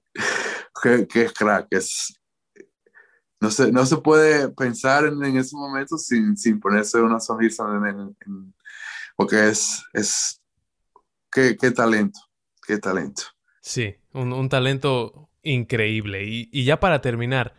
qué, 0.81 1.07
qué, 1.07 1.31
crack, 1.33 1.67
es, 1.71 2.19
no 3.39 3.49
se, 3.49 3.71
no 3.71 3.83
se 3.87 3.97
puede 3.97 4.49
pensar 4.49 5.05
en, 5.05 5.23
en 5.23 5.37
ese 5.37 5.55
momento 5.55 5.97
sin, 5.97 6.37
sin 6.37 6.59
ponerse 6.59 7.01
una 7.01 7.19
sonrisa 7.19 7.63
en, 7.65 8.53
porque 9.15 9.49
es, 9.49 9.83
es 9.93 10.41
qué, 11.31 11.57
qué, 11.59 11.71
talento, 11.71 12.19
qué 12.65 12.77
talento. 12.77 13.23
Sí, 13.61 13.95
un, 14.13 14.33
un 14.33 14.49
talento 14.49 15.29
increíble. 15.43 16.23
Y, 16.25 16.49
y, 16.51 16.65
ya 16.65 16.79
para 16.79 17.01
terminar, 17.01 17.55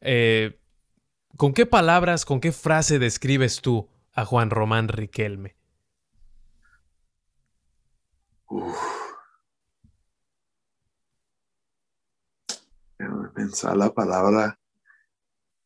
eh, 0.00 0.60
¿con 1.36 1.52
qué 1.52 1.66
palabras, 1.66 2.24
con 2.24 2.40
qué 2.40 2.52
frase 2.52 2.98
describes 2.98 3.60
tú 3.60 3.88
a 4.12 4.24
Juan 4.24 4.50
Román 4.50 4.88
Riquelme? 4.88 5.56
Uf. 8.46 8.98
pensar 13.38 13.76
la 13.76 13.92
palabra. 13.92 14.58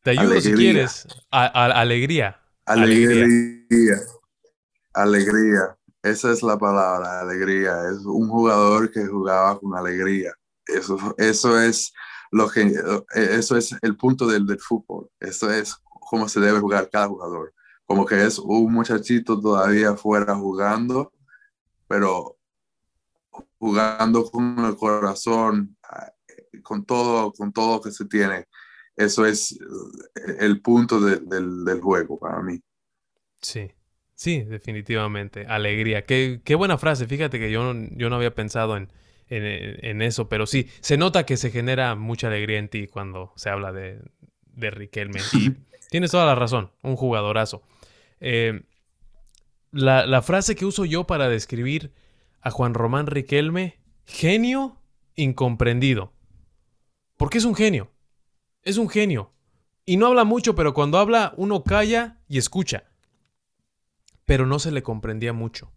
Te 0.03 0.11
ayudo 0.11 0.39
si 0.39 0.53
quieres. 0.53 1.07
alegría. 1.31 2.39
Alegría. 2.65 3.23
Alegría. 3.23 3.97
Esa 4.93 6.31
es 6.31 6.43
la 6.43 6.57
palabra, 6.57 7.21
alegría. 7.21 7.89
Es 7.89 8.05
un 8.05 8.29
jugador 8.29 8.91
que 8.91 9.05
jugaba 9.05 9.59
con 9.59 9.75
alegría. 9.75 10.33
Eso, 10.65 10.97
eso 11.17 11.59
es 11.59 11.93
lo 12.31 12.49
que, 12.49 12.73
eso 13.13 13.57
es 13.57 13.75
el 13.81 13.95
punto 13.97 14.27
del, 14.27 14.45
del 14.45 14.59
fútbol. 14.59 15.09
Eso 15.19 15.51
es 15.51 15.75
cómo 15.83 16.27
se 16.27 16.39
debe 16.39 16.59
jugar 16.59 16.89
cada 16.91 17.07
jugador. 17.07 17.53
Como 17.85 18.05
que 18.05 18.23
es 18.23 18.39
un 18.39 18.71
muchachito 18.73 19.39
todavía 19.39 19.95
fuera 19.95 20.35
jugando, 20.35 21.11
pero 21.87 22.37
jugando 23.57 24.29
con 24.29 24.59
el 24.65 24.75
corazón, 24.75 25.77
con 26.63 26.85
todo, 26.85 27.31
con 27.33 27.51
todo 27.51 27.81
que 27.81 27.91
se 27.91 28.05
tiene. 28.05 28.47
Eso 28.95 29.25
es 29.25 29.53
eh, 29.53 30.37
el 30.39 30.61
punto 30.61 30.99
del, 30.99 31.81
juego 31.81 32.19
para 32.19 32.41
mí. 32.41 32.61
Sí, 33.41 33.71
sí, 34.15 34.43
definitivamente. 34.43 35.45
Alegría. 35.47 36.05
Qué, 36.05 36.41
qué 36.43 36.55
buena 36.55 36.77
frase. 36.77 37.07
Fíjate 37.07 37.39
que 37.39 37.51
yo, 37.51 37.73
yo 37.91 38.09
no 38.09 38.15
había 38.15 38.33
pensado 38.33 38.77
en, 38.77 38.91
en, 39.29 39.43
en, 39.85 40.01
eso, 40.01 40.29
pero 40.29 40.45
sí, 40.45 40.69
se 40.81 40.97
nota 40.97 41.25
que 41.25 41.37
se 41.37 41.51
genera 41.51 41.95
mucha 41.95 42.27
alegría 42.27 42.59
en 42.59 42.69
ti 42.69 42.87
cuando 42.87 43.33
se 43.35 43.49
habla 43.49 43.71
de, 43.71 43.99
de 44.53 44.71
Riquelme. 44.71 45.19
Y 45.33 45.51
tienes 45.89 46.11
toda 46.11 46.25
la 46.25 46.35
razón, 46.35 46.71
un 46.81 46.95
jugadorazo. 46.95 47.63
Eh, 48.19 48.61
la, 49.71 50.05
la 50.05 50.21
frase 50.21 50.55
que 50.55 50.65
uso 50.65 50.85
yo 50.85 51.05
para 51.05 51.29
describir 51.29 51.91
a 52.41 52.51
Juan 52.51 52.73
Román 52.73 53.07
Riquelme, 53.07 53.79
genio 54.05 54.77
incomprendido. 55.15 56.13
Porque 57.17 57.37
es 57.37 57.45
un 57.45 57.55
genio. 57.55 57.91
Es 58.61 58.77
un 58.77 58.89
genio. 58.89 59.33
Y 59.85 59.97
no 59.97 60.07
habla 60.07 60.23
mucho, 60.23 60.55
pero 60.55 60.73
cuando 60.73 60.97
habla 60.97 61.33
uno 61.37 61.63
calla 61.63 62.19
y 62.27 62.37
escucha. 62.37 62.85
Pero 64.25 64.45
no 64.45 64.59
se 64.59 64.71
le 64.71 64.83
comprendía 64.83 65.33
mucho. 65.33 65.71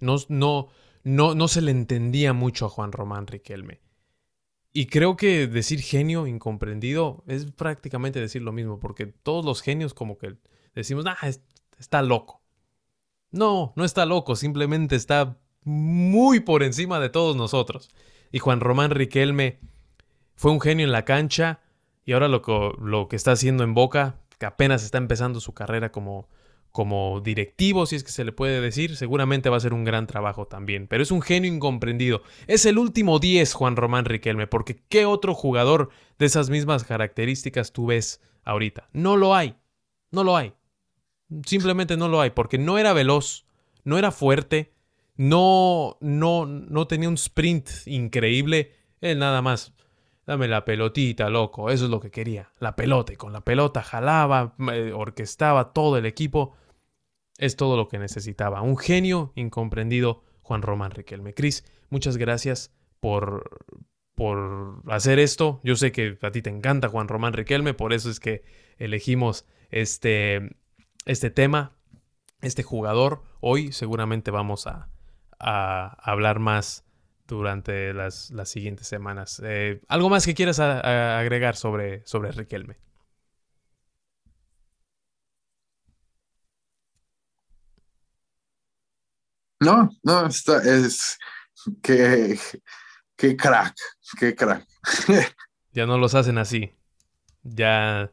No, 0.00 0.16
no, 0.28 0.68
no, 1.04 1.34
no 1.34 1.48
se 1.48 1.62
le 1.62 1.70
entendía 1.70 2.32
mucho 2.32 2.66
a 2.66 2.68
Juan 2.68 2.92
Román 2.92 3.26
Riquelme. 3.26 3.80
Y 4.72 4.86
creo 4.86 5.16
que 5.16 5.46
decir 5.46 5.80
genio 5.80 6.26
incomprendido 6.26 7.24
es 7.26 7.50
prácticamente 7.52 8.20
decir 8.20 8.42
lo 8.42 8.52
mismo, 8.52 8.78
porque 8.78 9.06
todos 9.06 9.44
los 9.44 9.60
genios 9.60 9.92
como 9.92 10.16
que 10.16 10.36
decimos, 10.74 11.04
ah, 11.06 11.30
está 11.78 12.02
loco. 12.02 12.42
No, 13.30 13.72
no 13.76 13.84
está 13.84 14.06
loco, 14.06 14.34
simplemente 14.34 14.96
está 14.96 15.38
muy 15.64 16.40
por 16.40 16.62
encima 16.62 17.00
de 17.00 17.10
todos 17.10 17.36
nosotros. 17.36 17.90
Y 18.30 18.38
Juan 18.38 18.60
Román 18.60 18.90
Riquelme 18.90 19.60
fue 20.34 20.52
un 20.52 20.60
genio 20.60 20.86
en 20.86 20.92
la 20.92 21.04
cancha 21.04 21.60
y 22.04 22.12
ahora 22.12 22.28
lo 22.28 22.42
que, 22.42 22.72
lo 22.80 23.08
que 23.08 23.16
está 23.16 23.32
haciendo 23.32 23.64
en 23.64 23.74
Boca, 23.74 24.16
que 24.38 24.46
apenas 24.46 24.84
está 24.84 24.98
empezando 24.98 25.38
su 25.40 25.52
carrera 25.52 25.92
como, 25.92 26.28
como 26.72 27.20
directivo, 27.20 27.86
si 27.86 27.96
es 27.96 28.02
que 28.04 28.10
se 28.10 28.24
le 28.24 28.32
puede 28.32 28.60
decir, 28.60 28.96
seguramente 28.96 29.50
va 29.50 29.58
a 29.58 29.60
ser 29.60 29.74
un 29.74 29.84
gran 29.84 30.06
trabajo 30.06 30.46
también. 30.46 30.88
Pero 30.88 31.02
es 31.02 31.10
un 31.10 31.22
genio 31.22 31.52
incomprendido. 31.52 32.22
Es 32.46 32.66
el 32.66 32.78
último 32.78 33.18
10, 33.18 33.52
Juan 33.52 33.76
Román 33.76 34.06
Riquelme, 34.06 34.46
porque 34.46 34.82
¿qué 34.88 35.06
otro 35.06 35.34
jugador 35.34 35.90
de 36.18 36.26
esas 36.26 36.50
mismas 36.50 36.84
características 36.84 37.72
tú 37.72 37.86
ves 37.86 38.20
ahorita? 38.42 38.88
No 38.92 39.16
lo 39.16 39.34
hay. 39.34 39.54
No 40.10 40.24
lo 40.24 40.36
hay. 40.36 40.54
Simplemente 41.46 41.96
no 41.96 42.08
lo 42.08 42.20
hay, 42.20 42.30
porque 42.30 42.58
no 42.58 42.78
era 42.78 42.92
veloz, 42.92 43.46
no 43.84 43.96
era 43.96 44.10
fuerte, 44.10 44.74
no, 45.16 45.96
no, 46.00 46.46
no 46.46 46.86
tenía 46.86 47.08
un 47.08 47.14
sprint 47.14 47.68
increíble. 47.86 48.72
Él 49.00 49.18
nada 49.18 49.42
más 49.42 49.72
Dame 50.26 50.46
la 50.46 50.64
pelotita, 50.64 51.28
loco. 51.28 51.70
Eso 51.70 51.84
es 51.84 51.90
lo 51.90 52.00
que 52.00 52.10
quería. 52.10 52.52
La 52.58 52.76
pelota. 52.76 53.12
Y 53.12 53.16
con 53.16 53.32
la 53.32 53.40
pelota 53.40 53.82
jalaba, 53.82 54.54
orquestaba 54.94 55.72
todo 55.72 55.96
el 55.96 56.06
equipo. 56.06 56.54
Es 57.38 57.56
todo 57.56 57.76
lo 57.76 57.88
que 57.88 57.98
necesitaba. 57.98 58.62
Un 58.62 58.76
genio 58.76 59.32
incomprendido, 59.34 60.22
Juan 60.42 60.62
Román 60.62 60.90
Riquelme. 60.90 61.34
Cris, 61.34 61.64
muchas 61.90 62.16
gracias 62.16 62.72
por, 63.00 63.64
por 64.14 64.82
hacer 64.88 65.18
esto. 65.18 65.60
Yo 65.64 65.76
sé 65.76 65.92
que 65.92 66.18
a 66.22 66.30
ti 66.30 66.42
te 66.42 66.50
encanta 66.50 66.88
Juan 66.88 67.08
Román 67.08 67.32
Riquelme, 67.32 67.74
por 67.74 67.92
eso 67.92 68.10
es 68.10 68.20
que 68.20 68.44
elegimos 68.78 69.46
este, 69.70 70.56
este 71.06 71.30
tema, 71.30 71.76
este 72.40 72.62
jugador. 72.62 73.22
Hoy 73.40 73.72
seguramente 73.72 74.30
vamos 74.30 74.66
a, 74.66 74.88
a 75.38 75.96
hablar 76.02 76.38
más 76.38 76.84
durante 77.26 77.94
las, 77.94 78.30
las 78.30 78.48
siguientes 78.48 78.86
semanas. 78.86 79.40
Eh, 79.44 79.80
¿Algo 79.88 80.10
más 80.10 80.26
que 80.26 80.34
quieras 80.34 80.60
agregar 80.60 81.56
sobre, 81.56 82.06
sobre 82.06 82.32
Riquelme? 82.32 82.76
No, 89.64 89.90
no, 90.02 90.26
está, 90.26 90.58
es 90.62 91.18
que, 91.82 92.38
que 93.16 93.36
crack, 93.36 93.74
que 94.18 94.34
crack. 94.34 94.66
ya 95.72 95.86
no 95.86 95.98
los 95.98 96.14
hacen 96.14 96.38
así. 96.38 96.74
Ya, 97.42 98.10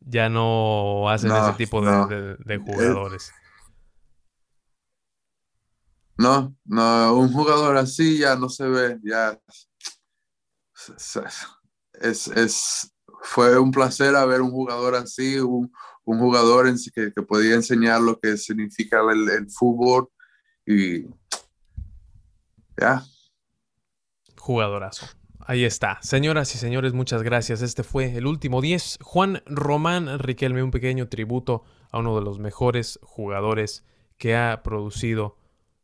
ya 0.00 0.28
no 0.28 1.08
hacen 1.08 1.32
ese 1.32 1.52
tipo 1.52 1.80
de, 1.80 2.36
de 2.38 2.58
jugadores. 2.58 3.32
No, 6.18 6.56
no, 6.64 7.14
un 7.14 7.32
jugador 7.32 7.76
así 7.76 8.18
ya 8.18 8.36
no 8.36 8.48
se 8.48 8.66
ve, 8.66 8.98
ya 9.02 9.38
es, 12.00 12.28
es, 12.28 12.94
fue 13.22 13.58
un 13.58 13.70
placer 13.70 14.14
ver 14.26 14.40
un 14.40 14.50
jugador 14.50 14.94
así, 14.94 15.38
un, 15.38 15.70
un 16.04 16.18
jugador 16.18 16.68
en, 16.68 16.76
que, 16.94 17.12
que, 17.12 17.22
podía 17.22 17.54
enseñar 17.54 18.00
lo 18.00 18.18
que 18.18 18.36
significa 18.36 19.00
el, 19.10 19.28
el 19.28 19.50
fútbol 19.50 20.08
y 20.66 21.06
ya. 22.76 23.04
Jugadorazo. 24.36 25.06
Ahí 25.40 25.64
está. 25.64 25.98
Señoras 26.02 26.54
y 26.54 26.58
señores, 26.58 26.92
muchas 26.92 27.22
gracias. 27.22 27.62
Este 27.62 27.84
fue 27.84 28.16
el 28.16 28.26
último 28.26 28.60
10. 28.60 28.98
Juan 29.00 29.42
Román 29.46 30.18
Riquelme, 30.18 30.62
un 30.62 30.72
pequeño 30.72 31.08
tributo 31.08 31.62
a 31.92 32.00
uno 32.00 32.16
de 32.16 32.24
los 32.24 32.38
mejores 32.38 32.98
jugadores 33.02 33.84
que 34.18 34.34
ha 34.34 34.62
producido 34.64 35.38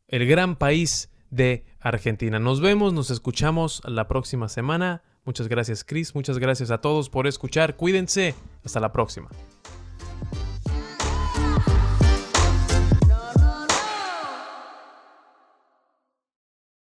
el 0.08 0.26
gran 0.26 0.56
país 0.56 1.10
de 1.30 1.64
Argentina. 1.80 2.38
Nos 2.38 2.60
vemos, 2.60 2.92
nos 2.92 3.10
escuchamos 3.10 3.82
la 3.84 4.08
próxima 4.08 4.48
semana. 4.48 5.02
Muchas 5.24 5.48
gracias 5.48 5.84
Chris, 5.84 6.14
muchas 6.14 6.38
gracias 6.38 6.72
a 6.72 6.78
todos 6.78 7.08
por 7.08 7.26
escuchar. 7.26 7.76
Cuídense. 7.76 8.34
Hasta 8.64 8.80
la 8.80 8.92
próxima. 8.92 9.30